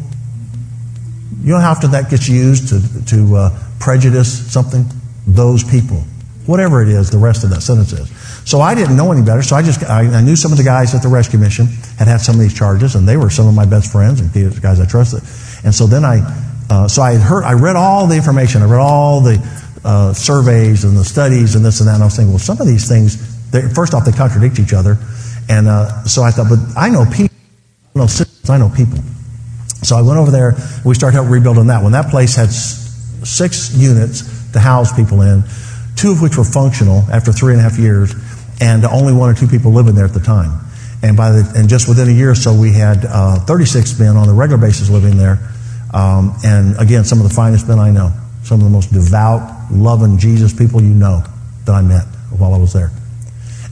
[1.41, 4.85] You know how often that gets used to, to uh, prejudice something?
[5.25, 6.03] Those people.
[6.49, 8.09] Whatever it is, the rest of that sentence is.
[8.49, 9.43] So I didn't know any better.
[9.43, 11.67] So I just I, I, knew some of the guys at the rescue mission
[11.99, 14.33] had had some of these charges, and they were some of my best friends and
[14.33, 15.21] the guys I trusted.
[15.63, 16.25] And so then I
[16.67, 18.63] uh, so I heard I read all the information.
[18.63, 19.37] I read all the
[19.85, 21.93] uh, surveys and the studies and this and that.
[21.93, 23.13] And I was thinking, well, some of these things.
[23.75, 24.97] First off, they contradict each other,
[25.49, 27.35] and uh, so I thought, but I know people.
[27.95, 28.49] I know systems.
[28.49, 28.97] I know people.
[29.83, 30.57] So I went over there.
[30.83, 31.91] We started helping rebuild on that one.
[31.91, 35.43] That place had six units to house people in,
[35.99, 38.15] two of which were functional after three and a half years
[38.61, 40.65] and only one or two people living there at the time.
[41.03, 44.17] And by the, and just within a year or so, we had uh, 36 men
[44.17, 45.39] on a regular basis living there.
[45.93, 48.11] Um, and again, some of the finest men I know,
[48.43, 51.23] some of the most devout, loving Jesus people you know
[51.65, 52.05] that I met
[52.37, 52.91] while I was there.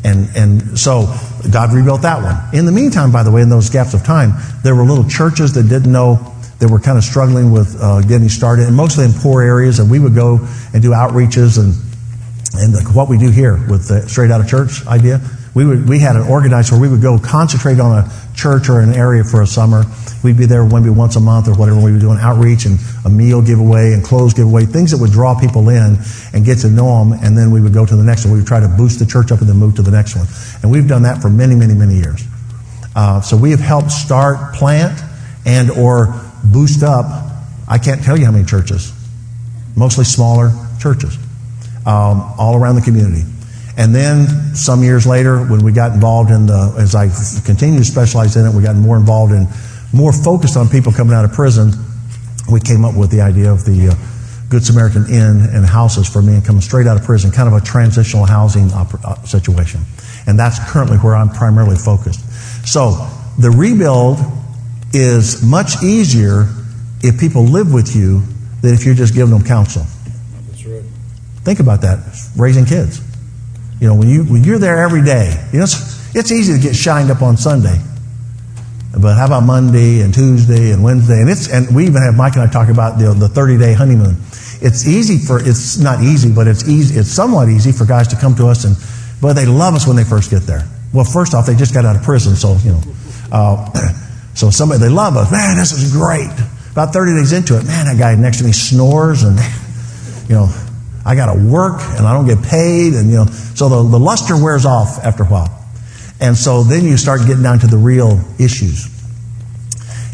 [0.04, 1.14] And, and so
[1.52, 2.58] God rebuilt that one.
[2.58, 5.54] In the meantime, by the way, in those gaps of time, there were little churches
[5.54, 9.12] that didn't know, that were kind of struggling with uh, getting started, and mostly in
[9.12, 9.80] poor areas.
[9.80, 10.40] And we would go
[10.74, 11.74] and do outreaches and
[12.58, 15.22] and what we do here with the straight out of church idea,
[15.54, 18.80] we would we had it organized where we would go concentrate on a church or
[18.80, 19.84] an area for a summer.
[20.24, 21.82] We'd be there maybe once a month or whatever.
[21.82, 25.40] We were doing outreach and a meal giveaway and clothes giveaway, things that would draw
[25.40, 25.98] people in
[26.34, 27.20] and get to know them.
[27.24, 28.34] And then we would go to the next one.
[28.34, 30.28] We would try to boost the church up and then move to the next one.
[30.62, 32.24] And we've done that for many, many, many years.
[32.96, 35.00] Uh, so we have helped start, plant,
[35.46, 37.06] and or boost up.
[37.68, 38.94] I can't tell you how many churches,
[39.76, 41.18] mostly smaller churches,
[41.88, 43.24] um, all around the community.
[43.78, 47.08] And then some years later, when we got involved in the, as I
[47.46, 49.48] continued to specialize in it, we got more involved in,
[49.94, 51.72] more focused on people coming out of prison.
[52.52, 56.22] We came up with the idea of the uh, Good Samaritan Inn and houses for
[56.22, 59.82] men coming straight out of prison, kind of a transitional housing op- uh, situation.
[60.26, 62.20] And that's currently where I'm primarily focused.
[62.68, 64.18] So the rebuild
[64.92, 66.48] is much easier
[67.02, 68.24] if people live with you
[68.62, 69.86] than if you're just giving them counsel.
[71.48, 72.04] Think about that,
[72.36, 73.00] raising kids.
[73.80, 76.60] You know, when, you, when you're there every day, you know, it's, it's easy to
[76.60, 77.80] get shined up on Sunday.
[78.92, 81.22] But how about Monday and Tuesday and Wednesday?
[81.22, 83.72] And it's and we even have Mike and I talk about the, the 30 day
[83.72, 84.18] honeymoon.
[84.60, 87.00] It's easy for it's not easy, but it's easy.
[87.00, 88.76] It's somewhat easy for guys to come to us and,
[89.22, 90.68] but they love us when they first get there.
[90.94, 92.82] Well, first off, they just got out of prison, so you know,
[93.32, 93.72] uh,
[94.36, 95.32] so somebody they love us.
[95.32, 96.28] Man, this is great.
[96.74, 99.40] About 30 days into it, man, that guy next to me snores and
[100.28, 100.52] you know
[101.08, 102.94] I got to work and I don't get paid.
[102.94, 105.48] And, you know, so the, the luster wears off after a while.
[106.20, 108.88] And so then you start getting down to the real issues.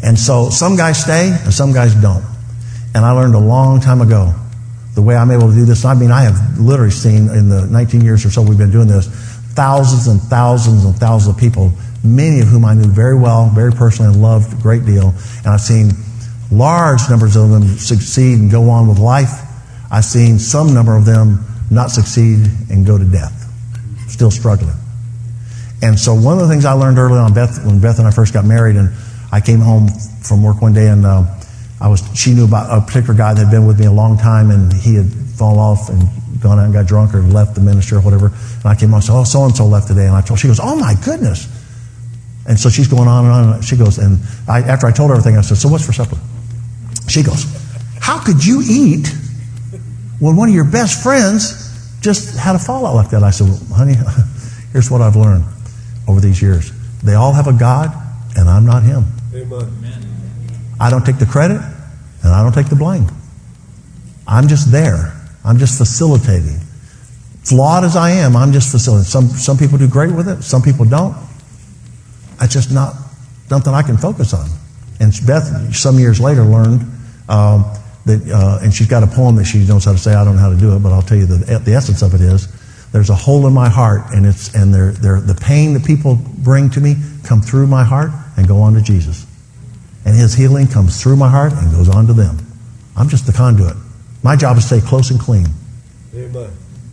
[0.04, 2.24] And so some guys stay and some guys don't.
[2.94, 4.34] And I learned a long time ago
[4.94, 5.84] the way I'm able to do this.
[5.84, 8.86] I mean, I have literally seen in the 19 years or so we've been doing
[8.86, 9.08] this,
[9.54, 11.72] thousands and thousands and thousands of people,
[12.04, 15.12] many of whom I knew very well, very personally, and loved a great deal.
[15.38, 15.90] And I've seen
[16.52, 19.43] large numbers of them succeed and go on with life
[19.94, 23.46] I've seen some number of them not succeed and go to death,
[24.08, 24.74] still struggling.
[25.82, 28.10] And so one of the things I learned early on, Beth, when Beth and I
[28.10, 28.90] first got married, and
[29.30, 29.86] I came home
[30.20, 31.22] from work one day, and uh,
[31.80, 34.18] I was she knew about a particular guy that had been with me a long
[34.18, 35.06] time, and he had
[35.38, 36.02] fallen off and
[36.40, 38.26] gone out and got drunk or left the ministry or whatever.
[38.26, 40.40] And I came home and said, "Oh, so and so left today," and I told
[40.40, 41.46] she goes, "Oh my goodness."
[42.48, 43.52] And so she's going on and on.
[43.54, 45.92] And she goes, and I, after I told her everything, I said, "So what's for
[45.92, 46.18] supper?"
[47.08, 47.46] She goes,
[48.00, 49.14] "How could you eat
[50.24, 53.22] when one of your best friends just had a fallout like that.
[53.22, 53.94] I said, well, honey,
[54.72, 55.44] here's what I've learned
[56.08, 56.72] over these years.
[57.02, 57.92] They all have a God,
[58.34, 59.04] and I'm not him.
[59.34, 60.06] Amen.
[60.80, 63.06] I don't take the credit, and I don't take the blame.
[64.26, 65.14] I'm just there.
[65.44, 66.58] I'm just facilitating.
[67.42, 69.10] Flawed as I am, I'm just facilitating.
[69.10, 71.14] Some, some people do great with it, some people don't.
[72.40, 72.94] It's just not
[73.48, 74.48] something I can focus on.
[75.00, 76.80] And Beth, some years later, learned
[77.28, 77.66] um,
[78.06, 80.14] that, uh, and she's got a poem that she knows how to say.
[80.14, 82.14] I don't know how to do it, but I'll tell you the, the essence of
[82.14, 82.48] it is
[82.92, 86.16] there's a hole in my heart, and it's and they're, they're, the pain that people
[86.38, 89.26] bring to me come through my heart and go on to Jesus,
[90.04, 92.38] and His healing comes through my heart and goes on to them.
[92.96, 93.76] I'm just the conduit.
[94.22, 95.46] My job is to stay close and clean,
[96.14, 96.50] Amen.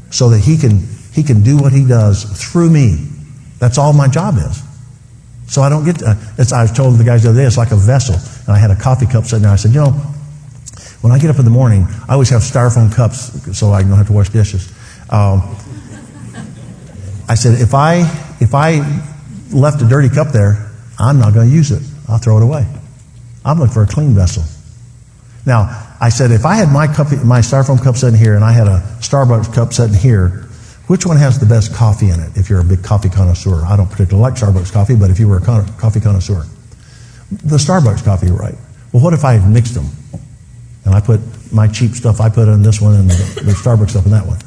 [0.10, 3.08] so that He can He can do what He does through me.
[3.60, 4.64] That's all my job is.
[5.48, 6.00] So I don't get.
[6.00, 8.56] To, it's, I was told the guys the other day it's like a vessel, and
[8.56, 9.52] I had a coffee cup sitting there.
[9.52, 10.02] I said, you know,
[11.02, 13.98] when I get up in the morning, I always have styrofoam cups so I don't
[13.98, 14.72] have to wash dishes.
[15.10, 15.58] Um,
[17.28, 18.02] I said, if I
[18.40, 18.82] if I
[19.52, 21.82] left a dirty cup there, I'm not going to use it.
[22.08, 22.68] I'll throw it away.
[23.44, 24.44] I'm looking for a clean vessel.
[25.46, 28.52] Now, I said, if I had my cup, my styrofoam cup sitting here, and I
[28.52, 30.48] had a Starbucks cup sitting here,
[30.88, 32.38] which one has the best coffee in it?
[32.38, 35.28] If you're a big coffee connoisseur, I don't particularly like Starbucks coffee, but if you
[35.28, 36.46] were a con- coffee connoisseur,
[37.32, 38.56] the Starbucks coffee, right?
[38.92, 39.88] Well, what if I mixed them?
[40.92, 41.22] And I put
[41.54, 44.26] my cheap stuff I put in this one and the, the Starbucks stuff in that
[44.26, 44.40] one.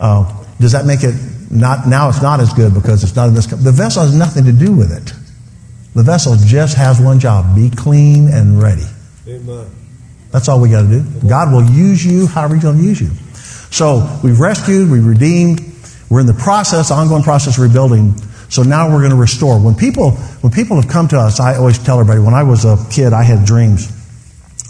[0.00, 1.14] Uh, does that make it
[1.50, 3.58] not, now it's not as good because it's not in this cup?
[3.58, 5.12] The vessel has nothing to do with it.
[5.94, 8.86] The vessel just has one job be clean and ready.
[9.28, 9.70] Amen.
[10.30, 11.28] That's all we got to do.
[11.28, 13.10] God will use you however He's going to use you.
[13.70, 15.60] So we've rescued, we've redeemed.
[16.08, 18.16] We're in the process, ongoing process of rebuilding.
[18.48, 19.60] So now we're going to restore.
[19.60, 22.64] When people, when people have come to us, I always tell everybody, when I was
[22.64, 23.92] a kid, I had dreams.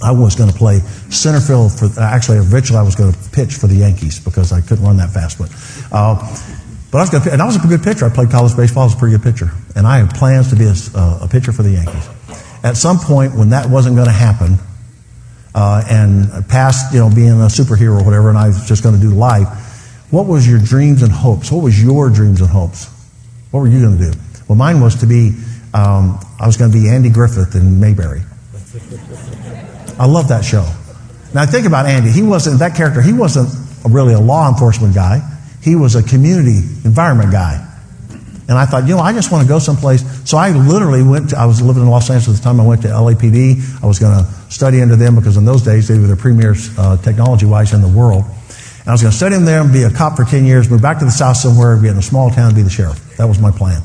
[0.02, 3.54] I was going to play center field for, actually, eventually I was going to pitch
[3.54, 5.38] for the Yankees because I couldn't run that fast.
[5.38, 5.50] But,
[5.92, 6.16] uh,
[6.90, 8.04] but I was going to, and I was a good pitcher.
[8.04, 8.82] I played college baseball.
[8.82, 9.50] I was a pretty good pitcher.
[9.76, 12.08] And I had plans to be a, uh, a pitcher for the Yankees.
[12.62, 14.58] At some point, when that wasn't going to happen,
[15.54, 18.94] uh, and past, you know, being a superhero or whatever, and I was just going
[18.94, 19.48] to do life,
[20.10, 21.50] what was your dreams and hopes?
[21.50, 22.88] What was your dreams and hopes?
[23.50, 24.18] What were you going to do?
[24.48, 25.32] Well, mine was to be,
[25.74, 28.22] um, I was going to be Andy Griffith in Mayberry.
[29.98, 30.66] I love that show.
[31.34, 32.10] Now think about Andy.
[32.10, 33.00] He wasn't that character.
[33.00, 33.48] He wasn't
[33.88, 35.20] really a law enforcement guy.
[35.62, 37.68] He was a community environment guy.
[38.48, 40.02] And I thought, you know, I just want to go someplace.
[40.28, 42.60] So I literally went, to, I was living in Los Angeles at the time.
[42.60, 43.82] I went to LAPD.
[43.82, 46.76] I was going to study under them because in those days they were the premiers
[46.78, 48.24] uh, technology wise in the world.
[48.80, 50.68] And I was going to study them there and be a cop for 10 years,
[50.68, 53.16] move back to the South somewhere, be in a small town, be the sheriff.
[53.16, 53.80] That was my plan.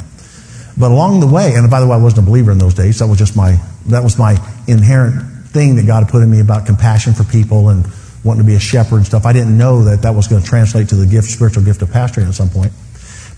[0.76, 3.00] But along the way, and by the way, I wasn't a believer in those days.
[3.00, 6.68] That was just my, that was my inherent thing that God put in me about
[6.68, 7.86] compassion for people and
[8.24, 9.26] wanting to be a shepherd and stuff.
[9.26, 11.90] I didn't know that that was going to translate to the gift, spiritual gift of
[11.90, 12.72] pastoring at some point.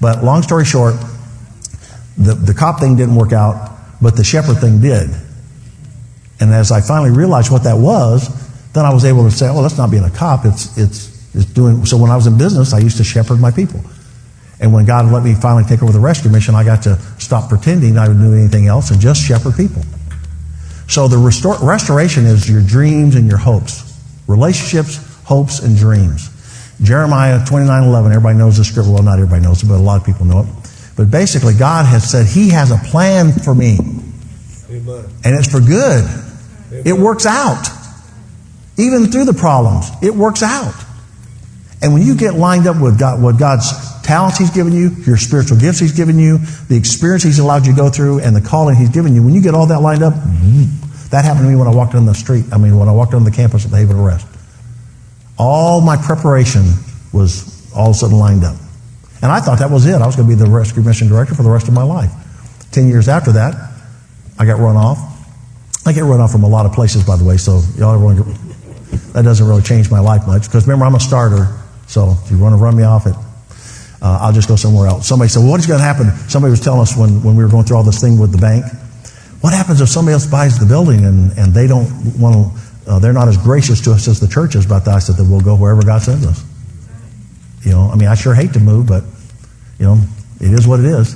[0.02, 0.96] But long story short,
[2.18, 5.10] the, the cop thing didn't work out, but the shepherd thing did.
[6.42, 8.28] And as I finally realized what that was,
[8.74, 10.46] then I was able to say, oh, that's not being a cop.
[10.46, 13.52] It's, it's, it's doing, so when I was in business, I used to shepherd my
[13.52, 13.82] people.
[14.60, 17.48] And when God let me finally take over the rescue mission, I got to stop
[17.48, 19.84] pretending I would do anything else and just shepherd people.
[20.90, 23.86] So the restore, restoration is your dreams and your hopes.
[24.28, 26.30] Relationships, hopes, and dreams.
[26.82, 28.92] Jeremiah 29 11, everybody knows this scripture.
[28.92, 30.48] Well, not everybody knows it, but a lot of people know it.
[30.98, 33.78] But basically, God has said He has a plan for me.
[34.70, 35.06] Amen.
[35.24, 36.06] And it's for good.
[36.06, 36.84] Amen.
[36.86, 37.68] It works out.
[38.78, 40.74] Even through the problems, it works out.
[41.82, 43.72] And when you get lined up with God, what God's
[44.04, 47.74] talents He's given you, your spiritual gifts He's given you, the experience He's allowed you
[47.74, 50.04] to go through, and the calling He's given you, when you get all that lined
[50.04, 52.46] up, mm-hmm, that happened to me when I walked on the street.
[52.52, 54.28] I mean, when I walked on the campus at the Haven Rest.
[55.38, 56.66] All my preparation
[57.14, 58.58] was all of a sudden lined up.
[59.22, 60.02] And I thought that was it.
[60.02, 62.12] I was going to be the rescue mission director for the rest of my life.
[62.72, 63.56] Ten years after that,
[64.38, 64.98] I got run off.
[65.86, 67.98] I get run off from a lot of places, by the way, so y'all
[69.14, 70.44] that doesn't really change my life much.
[70.44, 71.48] Because remember, I'm a starter,
[71.88, 73.16] so if you want to run me off it,
[74.02, 75.08] uh, I'll just go somewhere else.
[75.08, 76.12] Somebody said, well, what is going to happen?
[76.30, 78.38] Somebody was telling us when, when we were going through all this thing with the
[78.38, 78.66] bank.
[79.42, 83.00] What happens if somebody else buys the building and, and they don't want to, uh,
[83.00, 84.66] they're not as gracious to us as the church is?
[84.66, 86.44] But I said that we'll go wherever God sends us.
[87.64, 89.04] You know, I mean, I sure hate to move, but,
[89.80, 89.98] you know,
[90.40, 91.16] it is what it is.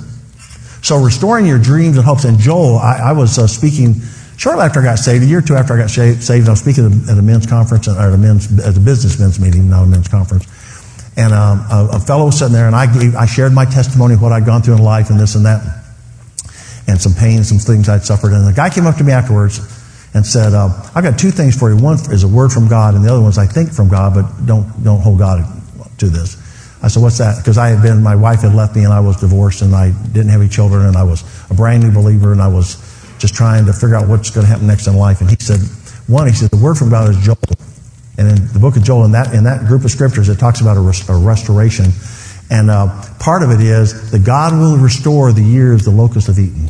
[0.82, 2.24] So restoring your dreams and hopes.
[2.24, 3.94] And Joel, I, I was uh, speaking
[4.36, 6.60] shortly after I got saved, a year or two after I got saved, I was
[6.60, 9.84] speaking at a men's conference, or at a men's, at a business men's meeting, not
[9.84, 10.46] a men's conference.
[11.16, 14.14] And um, a, a, fellow was sitting there, and I, gave, I shared my testimony
[14.14, 15.62] of what I'd gone through in life and this and that,
[16.88, 18.32] and some pain, and some things I'd suffered.
[18.32, 19.60] And the guy came up to me afterwards
[20.12, 21.76] and said, uh, "I got two things for you.
[21.76, 24.14] One is a word from God, and the other one is I think from God,
[24.14, 25.44] but don't don't hold God
[25.98, 26.36] to this."
[26.82, 29.00] I said, "What's that?" Because I had been, my wife had left me, and I
[29.00, 32.32] was divorced, and I didn't have any children, and I was a brand new believer,
[32.32, 32.76] and I was
[33.20, 35.20] just trying to figure out what's going to happen next in life.
[35.20, 35.60] And he said,
[36.08, 37.38] "One, he said the word from God is Joel."
[38.16, 40.60] And in the book of Joel, in that, in that group of scriptures, it talks
[40.60, 41.86] about a, res- a restoration.
[42.50, 46.38] And uh, part of it is that God will restore the years the locusts have
[46.38, 46.68] eaten.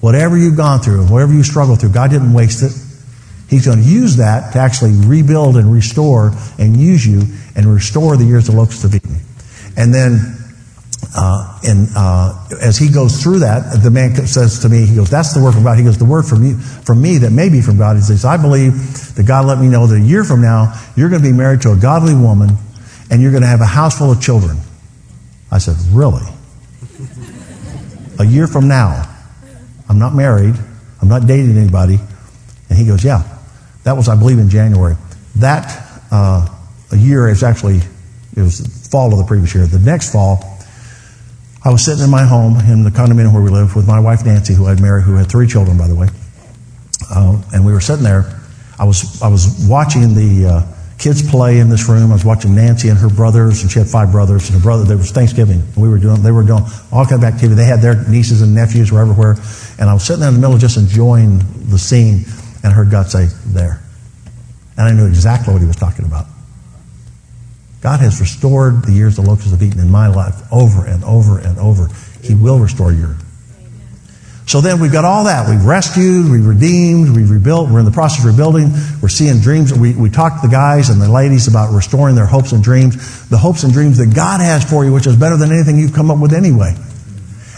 [0.00, 2.72] Whatever you've gone through, whatever you struggle through, God didn't waste it.
[3.48, 7.22] He's going to use that to actually rebuild and restore and use you
[7.54, 9.20] and restore the years the locusts have eaten.
[9.76, 10.36] And then,
[11.16, 15.08] uh, and uh, as he goes through that, the man says to me, he goes,
[15.08, 17.48] "That's the word from God." He goes, "The word from you, from me that may
[17.48, 20.24] be from God." He says, "I believe that God let me know that a year
[20.24, 22.50] from now you're going to be married to a godly woman,
[23.10, 24.58] and you're going to have a house full of children."
[25.50, 26.26] I said, "Really?
[28.18, 29.08] A year from now,
[29.88, 30.54] I'm not married,
[31.00, 31.98] I'm not dating anybody,"
[32.68, 33.22] and he goes, "Yeah."
[33.84, 34.96] That was, I believe, in January.
[35.36, 36.48] That uh,
[36.90, 37.76] a year is actually
[38.36, 39.66] it was fall of the previous year.
[39.66, 40.55] The next fall,
[41.66, 44.24] I was sitting in my home in the condominium where we live with my wife
[44.24, 46.06] Nancy, who I'd married, who had three children, by the way.
[47.10, 48.40] Uh, and we were sitting there.
[48.78, 52.12] I was I was watching the uh, kids play in this room.
[52.12, 54.48] I was watching Nancy and her brothers, and she had five brothers.
[54.48, 55.60] And her brother, there was Thanksgiving.
[55.76, 57.56] We were doing they were doing all kind of activity.
[57.56, 59.34] They had their nieces and nephews were everywhere,
[59.80, 62.26] and I was sitting there in the middle, just enjoying the scene,
[62.62, 63.80] and I heard God say, "There,"
[64.78, 66.26] and I knew exactly what He was talking about.
[67.86, 71.38] God has restored the years the locusts have eaten in my life over and over
[71.38, 71.88] and over.
[72.20, 73.14] He will restore your.
[74.46, 75.48] So then we've got all that.
[75.48, 77.70] We've rescued, we've redeemed, we've rebuilt.
[77.70, 78.72] We're in the process of rebuilding.
[79.00, 79.72] We're seeing dreams.
[79.72, 83.28] We, we talked to the guys and the ladies about restoring their hopes and dreams.
[83.28, 85.94] The hopes and dreams that God has for you, which is better than anything you've
[85.94, 86.74] come up with anyway.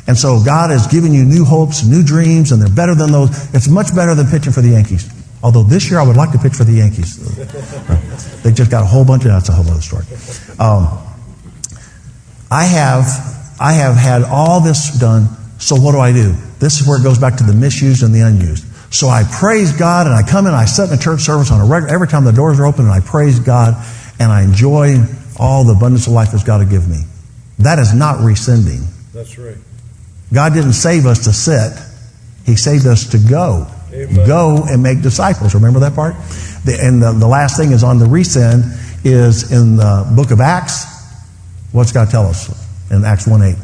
[0.07, 3.31] And so God has given you new hopes, new dreams, and they're better than those.
[3.55, 5.09] It's much better than pitching for the Yankees.
[5.43, 7.17] Although this year I would like to pitch for the Yankees.
[8.43, 10.05] they just got a whole bunch of that's a whole other story.
[10.59, 10.99] Um,
[12.51, 13.07] I have
[13.61, 15.29] I have had all this done.
[15.59, 16.35] So what do I do?
[16.59, 18.65] This is where it goes back to the misused and the unused.
[18.93, 21.61] So I praise God and I come in, I sit in a church service on
[21.61, 23.75] a regular every time the doors are open and I praise God
[24.19, 24.97] and I enjoy
[25.39, 27.03] all the abundance of life that's God to give me.
[27.59, 28.81] That is not rescinding.
[29.13, 29.57] That's right.
[30.33, 31.73] God didn't save us to sit.
[32.47, 33.67] He saved us to go.
[33.99, 34.27] Amen.
[34.27, 35.55] Go and make disciples.
[35.55, 36.15] Remember that part?
[36.65, 38.63] The, and the, the last thing is on the resend
[39.05, 40.85] is in the book of Acts.
[41.73, 42.49] What's God tell us
[42.91, 43.57] in Acts 1 8?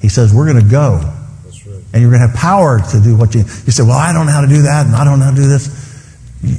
[0.00, 0.94] He says, we're going to go.
[0.96, 1.84] Right.
[1.92, 4.26] And you're going to have power to do what you, you say, well, I don't
[4.26, 5.68] know how to do that and I don't know how to do this.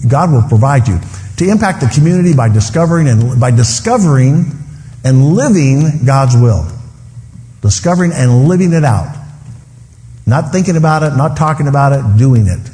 [0.07, 0.99] God will provide you.
[1.37, 4.45] To impact the community by discovering and, by discovering
[5.03, 6.67] and living God's will.
[7.61, 9.17] Discovering and living it out.
[10.25, 12.69] Not thinking about it, not talking about it, doing it.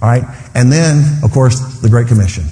[0.00, 0.22] All right?
[0.54, 2.44] And then, of course, the Great Commission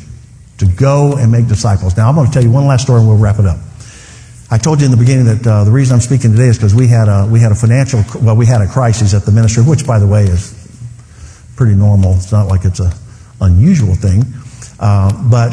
[0.59, 1.97] to go and make disciples.
[1.97, 3.59] Now, I'm going to tell you one last story and we'll wrap it up.
[4.51, 6.75] I told you in the beginning that uh, the reason I'm speaking today is because
[6.75, 9.65] we had a we had a financial well we had a crisis at the ministry,
[9.65, 10.55] which by the way is
[11.57, 12.15] pretty normal.
[12.15, 12.93] It's not like it's a
[13.41, 14.23] unusual thing,
[14.79, 15.51] uh, but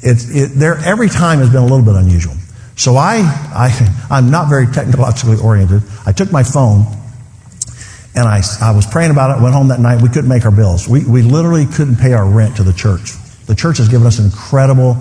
[0.00, 2.34] it's it, there every time has been a little bit unusual.
[2.76, 3.16] So I
[3.52, 5.82] I I'm not very technologically oriented.
[6.06, 6.86] I took my phone
[8.18, 9.42] and I, I was praying about it.
[9.42, 10.02] Went home that night.
[10.02, 10.88] We couldn't make our bills.
[10.88, 13.12] We we literally couldn't pay our rent to the church.
[13.46, 14.96] The church has given us incredible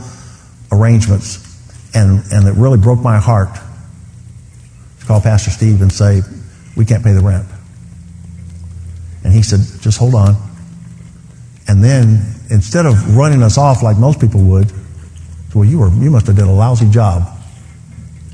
[0.72, 1.48] arrangements
[1.94, 3.50] and, and it really broke my heart
[5.00, 6.22] to call Pastor Steve and say,
[6.76, 7.48] We can't pay the rent.
[9.24, 10.36] And he said, Just hold on.
[11.68, 14.72] And then instead of running us off like most people would,
[15.56, 17.28] well, you were you must have done a lousy job.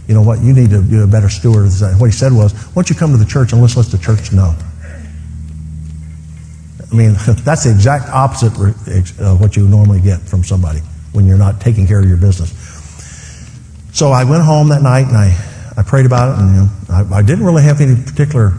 [0.08, 0.42] You know what?
[0.42, 1.72] You need to be a better steward.
[1.98, 3.98] What he said was, "Why don't you come to the church and let's let the
[3.98, 4.54] church know."
[6.94, 7.14] I mean,
[7.44, 8.54] that's the exact opposite
[9.20, 10.80] of what you normally get from somebody
[11.12, 12.52] when you're not taking care of your business.
[13.94, 15.38] So I went home that night and I,
[15.76, 18.52] I prayed about it, and you know, I, I didn't really have any particular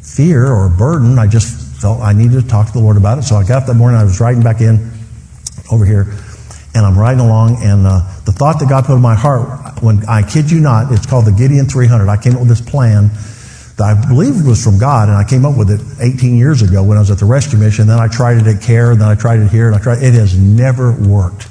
[0.00, 1.18] fear or burden.
[1.18, 3.22] I just felt I needed to talk to the Lord about it.
[3.22, 4.90] So I got up that morning, I was riding back in
[5.70, 6.14] over here,
[6.74, 10.04] and I'm riding along, and uh, the thought that God put in my heart, when
[10.06, 12.08] I kid you not, it's called the Gideon 300.
[12.08, 13.10] I came up with this plan
[13.82, 16.62] that I believe it was from God, and I came up with it 18 years
[16.62, 17.88] ago when I was at the rescue mission.
[17.88, 19.98] Then I tried it at CARE, and then I tried it here, and I tried.
[19.98, 21.48] It It has never worked.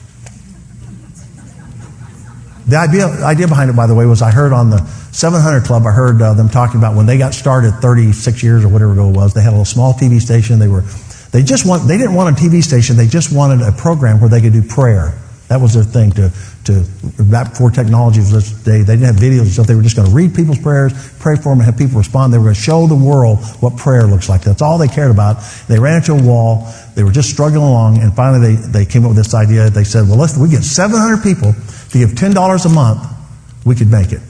[2.68, 4.78] The idea, idea behind it, by the way, was I heard on the
[5.12, 8.70] 700 Club, I heard uh, them talking about when they got started 36 years or
[8.70, 10.58] whatever ago it was, they had a little small TV station.
[10.58, 10.86] They were,
[11.32, 12.96] they just want, they didn't want a TV station.
[12.96, 15.20] They just wanted a program where they could do prayer.
[15.52, 16.32] That was their thing to,
[16.64, 16.86] to,
[17.26, 18.84] back before technology was this day.
[18.84, 19.68] They didn't have videos and stuff.
[19.68, 22.32] They were just going to read people's prayers, pray for them, and have people respond.
[22.32, 24.44] They were going to show the world what prayer looks like.
[24.44, 25.44] That's all they cared about.
[25.68, 26.72] They ran into a wall.
[26.96, 29.70] They were just struggling along, and finally they, they came up with this idea.
[29.70, 33.06] They said, well, let's, we get 700 people to give $10 a month,
[33.66, 34.22] we could make it.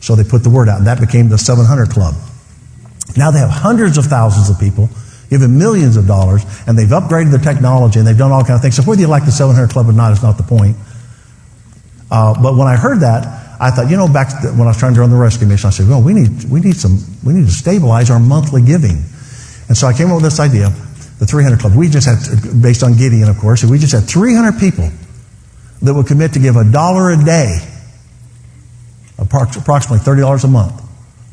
[0.00, 2.14] So they put the word out, and that became the 700 Club.
[3.16, 4.90] Now they have hundreds of thousands of people,
[5.30, 8.62] giving millions of dollars, and they've upgraded the technology, and they've done all kind of
[8.62, 8.76] things.
[8.76, 10.76] So whether you like the 700 Club or not is not the point.
[12.10, 13.26] Uh, but when I heard that,
[13.60, 15.66] I thought, you know, back the, when I was trying to run the rescue mission,
[15.66, 19.02] I said, well, we need, we need some, we need to stabilize our monthly giving.
[19.68, 20.70] And so I came up with this idea,
[21.18, 21.74] the 300 Club.
[21.74, 24.88] We just had, based on Gideon, of course, we just had 300 people
[25.82, 27.58] that would commit to give a dollar a day,
[29.18, 30.80] approximately $30 a month,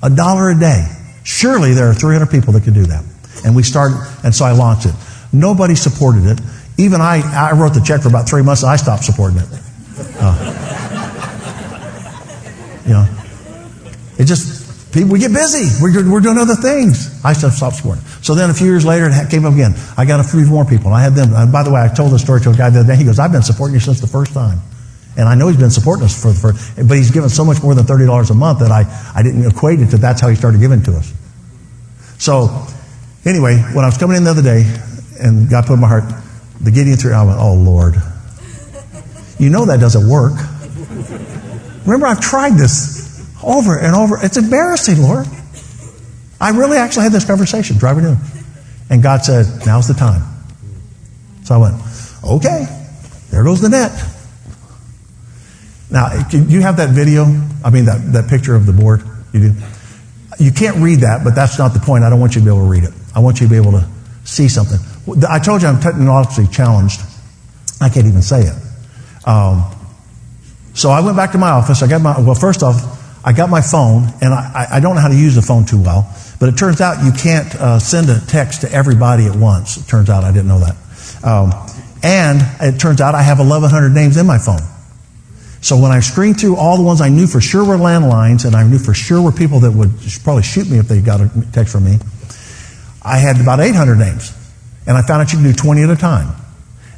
[0.01, 0.85] a dollar a day.
[1.23, 3.03] Surely there are 300 people that could do that.
[3.43, 4.95] And we started, and so I launched it.
[5.33, 6.39] Nobody supported it.
[6.77, 9.47] Even I, I wrote the check for about three months and I stopped supporting it.
[10.19, 10.35] Uh,
[12.85, 13.07] you know,
[14.17, 15.67] it just, people, we get busy.
[15.81, 17.23] We're, we're doing other things.
[17.23, 18.09] I stopped supporting it.
[18.23, 19.73] So then a few years later, it came up again.
[19.97, 20.91] I got a few more people.
[20.91, 21.33] I had them.
[21.33, 22.97] And by the way, I told this story to a guy the other day.
[22.97, 24.59] He goes, I've been supporting you since the first time.
[25.17, 27.63] And I know he's been supporting us for the first, but he's given so much
[27.63, 28.83] more than $30 a month that I,
[29.15, 31.13] I didn't equate it to that's how he started giving to us.
[32.17, 32.67] So
[33.25, 34.63] anyway, when I was coming in the other day
[35.19, 36.03] and God put in my heart,
[36.61, 37.95] the Gideon 3, I went, oh Lord.
[39.37, 40.33] You know that doesn't work.
[41.85, 42.95] Remember, I've tried this
[43.43, 44.17] over and over.
[44.21, 45.27] It's embarrassing, Lord.
[46.39, 48.17] I really actually had this conversation driving in.
[48.89, 50.21] And God said, now's the time.
[51.43, 51.75] So I went,
[52.23, 52.65] okay,
[53.29, 53.91] there goes the net.
[55.91, 57.25] Now, you have that video?
[57.63, 59.03] I mean, that, that picture of the board?
[59.31, 59.55] You do?
[60.39, 62.03] You can't read that, but that's not the point.
[62.03, 62.93] I don't want you to be able to read it.
[63.15, 63.87] I want you to be able to
[64.23, 64.79] see something.
[65.29, 66.99] I told you I'm technologically challenged.
[67.79, 69.27] I can't even say it.
[69.27, 69.65] Um,
[70.73, 71.81] so I went back to my office.
[71.81, 72.75] I got my, well, first off,
[73.23, 75.81] I got my phone, and I, I don't know how to use the phone too
[75.81, 76.13] well.
[76.39, 79.77] But it turns out you can't uh, send a text to everybody at once.
[79.77, 80.75] It turns out I didn't know that.
[81.23, 81.51] Um,
[82.03, 84.61] and it turns out I have 1,100 names in my phone.
[85.61, 88.55] So when I screened through all the ones I knew for sure were landlines, and
[88.55, 89.89] I knew for sure were people that would
[90.23, 91.97] probably shoot me if they got a text from me,
[93.05, 94.33] I had about 800 names.
[94.87, 96.35] And I found out you can do 20 at a time.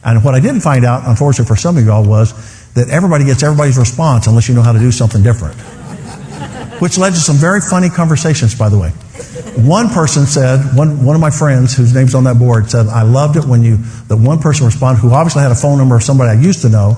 [0.04, 2.34] And what I didn't find out, unfortunately for some of y'all, was
[2.74, 5.56] that everybody gets everybody's response unless you know how to do something different.
[6.80, 8.90] Which led to some very funny conversations, by the way.
[9.58, 13.02] One person said, one, one of my friends whose name's on that board said, I
[13.02, 13.78] loved it when you,
[14.08, 16.70] the one person responded who obviously had a phone number of somebody I used to
[16.70, 16.98] know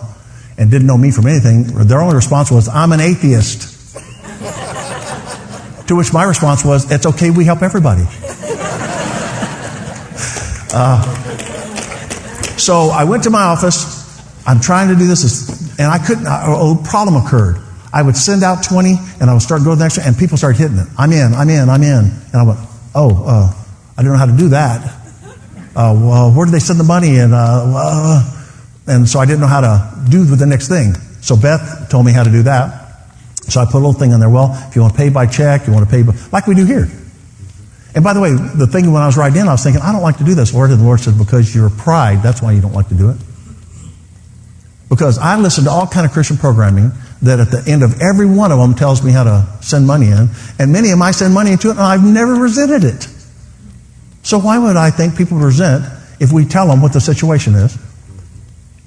[0.57, 1.63] and didn't know me from anything.
[1.87, 3.77] Their only response was, I'm an atheist.
[5.87, 8.03] To which my response was, it's okay, we help everybody.
[10.73, 11.03] Uh,
[12.57, 13.97] so I went to my office.
[14.45, 17.57] I'm trying to do this, and I couldn't, a problem occurred.
[17.91, 20.37] I would send out 20, and I would start going the next one, and people
[20.37, 20.87] started hitting it.
[20.97, 22.11] I'm in, I'm in, I'm in.
[22.31, 22.59] And I went,
[22.93, 23.53] oh, uh,
[23.97, 24.85] I don't know how to do that.
[25.75, 27.17] Uh, well, where did they send the money?
[27.17, 28.23] And, uh,
[28.87, 30.93] and so I didn't know how to do the next thing.
[31.21, 32.89] So Beth told me how to do that.
[33.49, 34.29] So I put a little thing on there.
[34.29, 36.55] Well, if you want to pay by check, you want to pay by, like we
[36.55, 36.87] do here.
[37.95, 39.91] And by the way, the thing when I was writing in, I was thinking, I
[39.91, 40.69] don't like to do this, Lord.
[40.69, 43.17] And the Lord said, because you're pride, that's why you don't like to do it.
[44.89, 48.25] Because I listen to all kind of Christian programming that at the end of every
[48.25, 50.29] one of them tells me how to send money in.
[50.57, 53.07] And many of them I send money into it and I've never resented it.
[54.23, 55.85] So why would I think people resent
[56.19, 57.77] if we tell them what the situation is?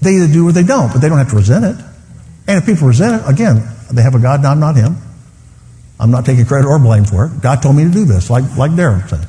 [0.01, 1.77] They either do or they don't, but they don't have to resent it.
[2.49, 4.97] And if people resent it, again, they have a God, and I'm not him.
[6.03, 7.41] I'm not taking credit or blame for it.
[7.41, 9.29] God told me to do this, like, like Darren said.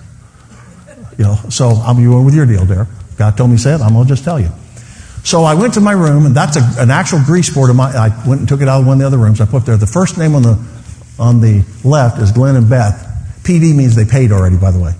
[1.19, 2.87] You know, so I'm going with your deal, Darren.
[3.15, 4.49] God told me to say it, I'm going to just tell you.
[5.23, 7.91] So I went to my room, and that's a, an actual grease board of my.
[7.91, 9.39] I went and took it out of one of the other rooms.
[9.39, 9.77] I put there.
[9.77, 10.59] The first name on the
[11.19, 13.09] on the left is Glenn and Beth.
[13.43, 14.93] PD means they paid already, by the way.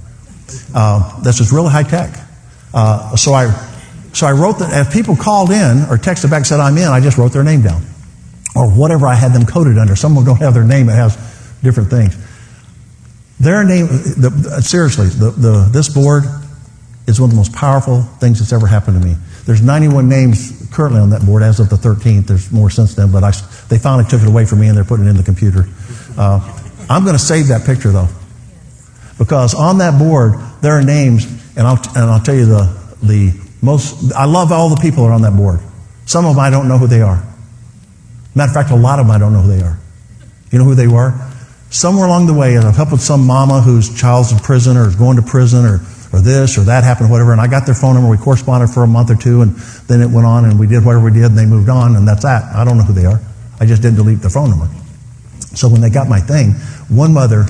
[0.76, 2.16] Uh, this is really high tech.
[2.74, 3.52] Uh, so I
[4.14, 6.88] so I wrote that if people called in or texted back and said I'm in,
[6.88, 7.84] I just wrote their name down
[8.56, 9.96] or whatever I had them coded under.
[9.96, 11.18] Some don't have their name; it has
[11.64, 12.16] different things.
[13.40, 16.24] Their name, the, seriously, the, the, this board
[17.08, 19.16] is one of the most powerful things that's ever happened to me.
[19.46, 22.28] There's 91 names currently on that board as of the 13th.
[22.28, 23.32] There's more since then, but I,
[23.70, 25.66] they finally took it away from me and they're putting it in the computer.
[26.18, 26.40] Uh,
[26.90, 28.08] I'm going to save that picture though,
[29.18, 31.26] because on that board there are names,
[31.58, 34.14] and I'll, and I'll tell you the the most.
[34.14, 35.60] I love all the people that are on that board.
[36.06, 37.24] Some of them I don't know who they are.
[38.36, 39.78] Matter of fact, a lot of them I don't know who they are.
[40.52, 41.14] You know who they were?
[41.74, 44.96] Somewhere along the way, I've helped with some mama whose child's in prison or is
[44.96, 45.82] going to prison or
[46.14, 47.32] or this or that happened, whatever.
[47.32, 48.08] And I got their phone number.
[48.08, 49.56] We corresponded for a month or two, and
[49.88, 52.08] then it went on, and we did whatever we did, and they moved on, and
[52.08, 52.56] that's that.
[52.56, 53.20] I don't know who they are.
[53.60, 54.68] I just didn't delete the phone number.
[55.56, 56.52] So when they got my thing,
[56.96, 57.46] one mother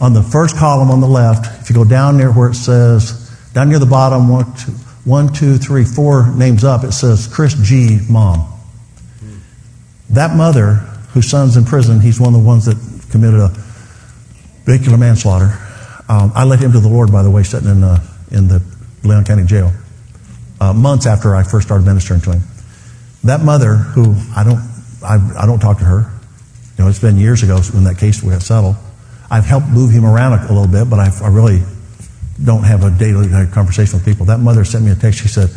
[0.00, 3.28] on the first column on the left, if you go down near where it says,
[3.52, 4.70] down near the bottom, one, two,
[5.04, 7.98] one, two, three, four names up, it says Chris G.
[8.08, 8.48] Mom.
[10.10, 12.76] That mother, whose son's in prison, he's one of the ones that
[13.10, 13.48] committed a
[14.64, 15.56] vehicular manslaughter.
[16.08, 18.60] Um, I led him to the Lord, by the way, sitting in, uh, in the
[19.04, 19.72] Leon County Jail
[20.60, 22.42] uh, months after I first started ministering to him.
[23.22, 24.60] That mother, who I don't,
[25.02, 26.10] I, I don't talk to her.
[26.76, 28.76] You know, it's been years ago when that case got settled.
[29.30, 31.62] I've helped move him around a, a little bit, but I've, I really
[32.42, 34.26] don't have a daily conversation with people.
[34.26, 35.20] That mother sent me a text.
[35.20, 35.48] She said,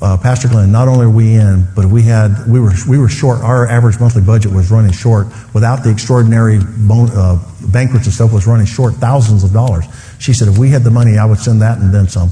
[0.00, 3.08] uh, Pastor Glenn, not only are we in, but we had we were we were
[3.08, 3.40] short.
[3.40, 7.42] Our average monthly budget was running short without the extraordinary bon- uh,
[7.72, 9.86] banquets and stuff was running short thousands of dollars.
[10.20, 12.30] She said, if we had the money, I would send that and then some.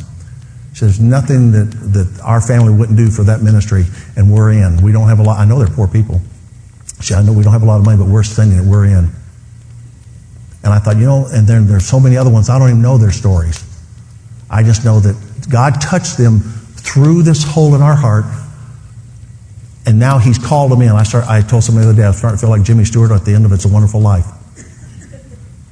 [0.75, 3.85] She says nothing that that our family wouldn't do for that ministry,
[4.17, 4.81] and we're in.
[4.81, 5.41] We don't have a lot.
[5.41, 6.21] I know they're poor people.
[7.01, 8.65] She said, I know we don't have a lot of money, but we're spending it.
[8.65, 9.11] We're in.
[10.63, 12.49] And I thought, you know, and then there's so many other ones.
[12.49, 13.63] I don't even know their stories.
[14.49, 15.17] I just know that
[15.51, 16.41] God touched them
[16.87, 18.25] through this hole in our heart.
[19.87, 20.89] And now he's called them in.
[20.91, 23.11] I, start, I told somebody the other day, I starting to feel like Jimmy Stewart
[23.11, 24.27] at the end of It's a Wonderful Life.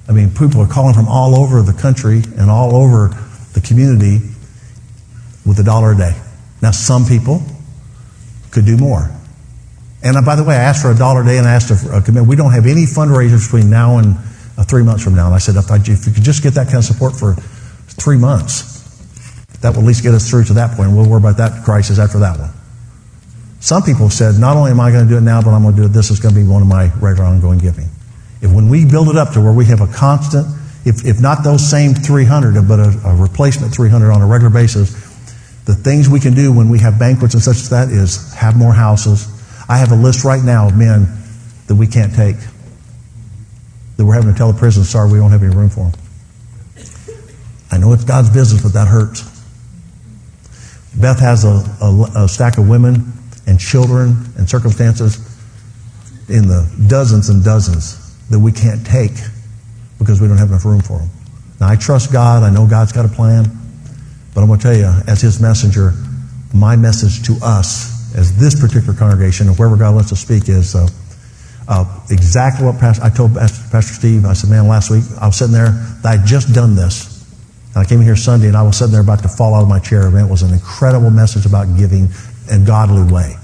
[0.08, 3.08] I mean, people are calling from all over the country and all over
[3.54, 4.18] the community
[5.46, 6.20] with a dollar a day.
[6.60, 7.42] Now, some people
[8.50, 9.10] could do more.
[10.02, 11.68] And uh, by the way, I asked for a dollar a day and I asked
[11.68, 12.28] for a commitment.
[12.28, 14.16] We don't have any fundraisers between now and
[14.58, 15.26] uh, three months from now.
[15.26, 17.34] And I said, if you could just get that kind of support for
[17.88, 18.73] three months,
[19.64, 20.92] that will at least get us through to that point.
[20.92, 22.50] We'll worry about that crisis after that one.
[23.60, 25.74] Some people said, not only am I going to do it now, but I'm going
[25.74, 25.92] to do it.
[25.92, 27.88] This is going to be one of my regular ongoing giving.
[28.42, 30.44] If when we build it up to where we have a constant,
[30.84, 34.92] if, if not those same 300, but a, a replacement 300 on a regular basis,
[35.64, 38.58] the things we can do when we have banquets and such as that is have
[38.58, 39.26] more houses.
[39.66, 41.08] I have a list right now of men
[41.68, 42.36] that we can't take.
[43.96, 46.00] That we're having to tell the prison, sorry, we don't have any room for them.
[47.72, 49.33] I know it's God's business, but that hurts.
[51.00, 53.12] Beth has a, a, a stack of women
[53.46, 55.18] and children and circumstances
[56.28, 59.12] in the dozens and dozens that we can't take
[59.98, 61.08] because we don't have enough room for them.
[61.60, 62.42] Now, I trust God.
[62.42, 63.44] I know God's got a plan.
[64.34, 65.92] But I'm going to tell you, as His messenger,
[66.52, 70.74] my message to us, as this particular congregation, and wherever God lets us speak, is
[70.74, 70.88] uh,
[71.68, 74.24] uh, exactly what Pastor, I told Pastor, Steve.
[74.24, 75.72] I said, man, last week I was sitting there,
[76.04, 77.13] I would just done this.
[77.74, 79.68] And I came here Sunday and I was sitting there about to fall out of
[79.68, 80.08] my chair.
[80.10, 82.08] Man, it was an incredible message about giving
[82.50, 83.34] in a godly way.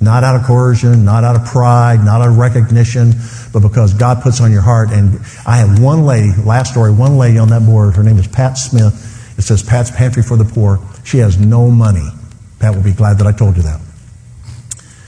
[0.00, 3.12] Not out of coercion, not out of pride, not out of recognition,
[3.52, 4.90] but because God puts on your heart.
[4.90, 7.94] And I have one lady, last story, one lady on that board.
[7.94, 9.36] Her name is Pat Smith.
[9.38, 10.80] It says Pat's Pantry for the Poor.
[11.04, 12.08] She has no money.
[12.58, 13.80] Pat will be glad that I told you that.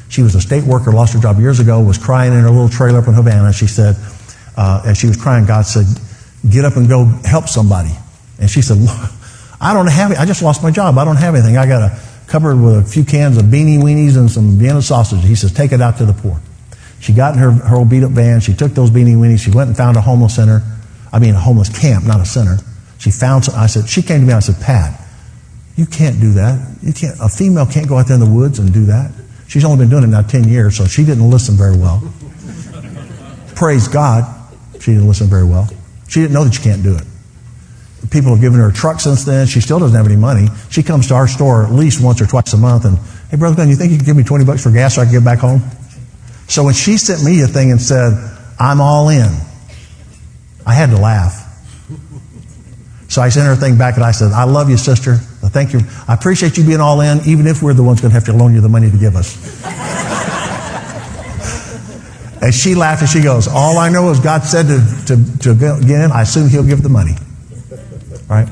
[0.08, 2.68] She was a state worker, lost her job years ago, was crying in her little
[2.68, 3.52] trailer up in Havana.
[3.52, 3.96] She said,
[4.56, 5.86] uh, as she was crying, God said,
[6.48, 7.90] get up and go help somebody.
[8.44, 8.76] And she said,
[9.58, 10.18] I don't have it.
[10.18, 10.98] I just lost my job.
[10.98, 11.56] I don't have anything.
[11.56, 15.24] I got a cupboard with a few cans of beanie weenies and some Vienna sausage.
[15.24, 16.38] He says, take it out to the poor.
[17.00, 18.40] She got in her, her old beat up van.
[18.40, 19.40] She took those beanie weenies.
[19.40, 20.60] She went and found a homeless center.
[21.10, 22.58] I mean, a homeless camp, not a center.
[22.98, 25.00] She found some, I said, she came to me I said, Pat,
[25.74, 26.76] you can't do that.
[26.82, 29.10] You can't, a female can't go out there in the woods and do that.
[29.48, 32.02] She's only been doing it now 10 years, so she didn't listen very well.
[33.56, 34.24] Praise God.
[34.80, 35.68] She didn't listen very well.
[36.08, 37.04] She didn't know that you can't do it.
[38.14, 39.44] People have given her a truck since then.
[39.48, 40.46] She still doesn't have any money.
[40.70, 42.96] She comes to our store at least once or twice a month and,
[43.28, 45.06] hey, Brother Glenn, you think you can give me 20 bucks for gas so I
[45.06, 45.60] can get back home?
[46.46, 48.12] So when she sent me a thing and said,
[48.56, 49.34] I'm all in,
[50.64, 51.40] I had to laugh.
[53.08, 55.16] So I sent her a thing back and I said, I love you, sister.
[55.16, 55.80] Thank you.
[56.06, 58.32] I appreciate you being all in, even if we're the ones going to have to
[58.32, 59.34] loan you the money to give us.
[62.40, 65.54] and she laughed and she goes, All I know is God said to, to, to
[65.80, 67.16] get in, I assume He'll give the money.
[68.34, 68.48] Right?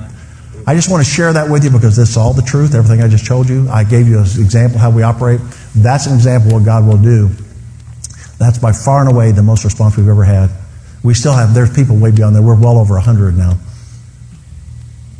[0.66, 3.02] I just want to share that with you because this is all the truth, everything
[3.02, 3.68] I just told you.
[3.68, 5.40] I gave you an example how we operate.
[5.74, 7.30] That's an example of what God will do.
[8.38, 10.50] That's by far and away the most response we've ever had.
[11.02, 12.42] We still have, there's people way beyond there.
[12.42, 13.58] We're well over 100 now.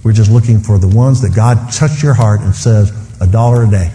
[0.05, 3.65] We're just looking for the ones that God touched your heart and says, a dollar
[3.65, 3.93] a day.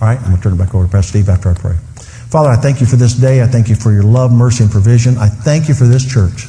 [0.00, 1.76] All right, I'm going to turn it back over to Pastor Steve after I pray.
[2.30, 3.42] Father, I thank you for this day.
[3.42, 5.18] I thank you for your love, mercy, and provision.
[5.18, 6.46] I thank you for this church.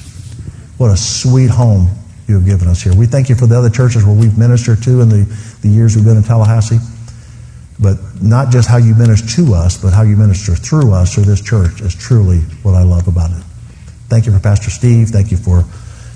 [0.78, 1.90] What a sweet home
[2.28, 2.96] you have given us here.
[2.96, 5.24] We thank you for the other churches where we've ministered to in the,
[5.62, 6.80] the years we've been in Tallahassee.
[7.80, 11.26] But not just how you minister to us, but how you minister through us through
[11.26, 13.44] this church is truly what I love about it.
[14.08, 15.10] Thank you for Pastor Steve.
[15.10, 15.66] Thank you for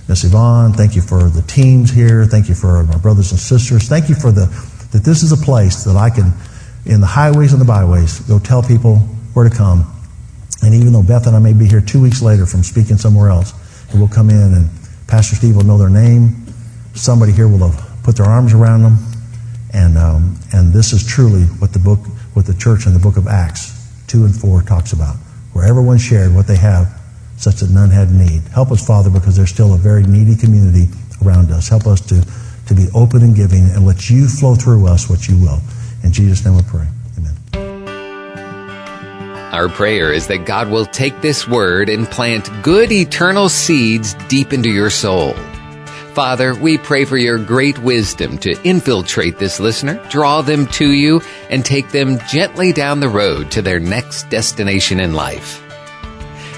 [0.07, 0.73] Miss Yvonne.
[0.73, 2.25] Thank you for the teams here.
[2.25, 3.89] Thank you for my brothers and sisters.
[3.89, 4.45] Thank you for the
[4.91, 6.33] that this is a place that I can,
[6.85, 8.97] in the highways and the byways, go tell people
[9.33, 9.85] where to come.
[10.63, 13.29] And even though Beth and I may be here two weeks later from speaking somewhere
[13.29, 13.53] else,
[13.93, 14.69] we'll come in and
[15.09, 16.45] Pastor Steve will know their name.
[16.93, 18.97] Somebody here will have put their arms around them.
[19.73, 21.99] And, um, and this is truly what the book,
[22.33, 23.73] what the church in the book of Acts
[24.07, 25.15] 2 and 4 talks about,
[25.53, 26.93] where everyone shared what they have
[27.37, 28.43] such that none had need.
[28.53, 30.87] Help us, Father, because there's still a very needy community
[31.25, 31.67] around us.
[31.67, 32.23] Help us to,
[32.67, 35.59] to be open and giving and let you flow through us what you will.
[36.03, 36.87] In Jesus' name we pray.
[39.51, 44.53] Our prayer is that God will take this word and plant good eternal seeds deep
[44.53, 45.33] into your soul.
[46.13, 51.21] Father, we pray for your great wisdom to infiltrate this listener, draw them to you,
[51.49, 55.63] and take them gently down the road to their next destination in life.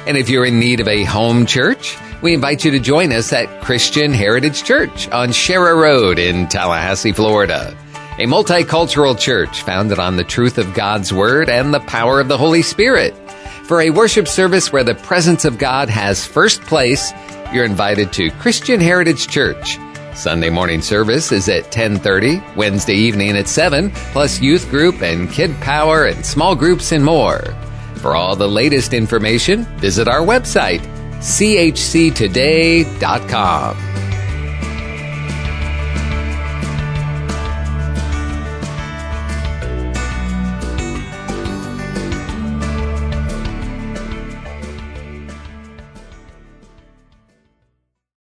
[0.06, 3.32] And if you're in need of a home church, we invite you to join us
[3.32, 7.78] at Christian Heritage Church on Sharer Road in Tallahassee, Florida.
[8.18, 12.38] A multicultural church founded on the truth of God's Word and the power of the
[12.38, 13.16] Holy Spirit.
[13.64, 17.14] For a worship service where the presence of God has first place,
[17.53, 19.78] you're invited to Christian Heritage Church.
[20.14, 25.57] Sunday morning service is at 10:30, Wednesday evening at 7, plus youth group and kid
[25.62, 27.41] power and small groups and more.
[27.95, 30.82] For all the latest information, visit our website,
[31.20, 31.91] chctoday.com.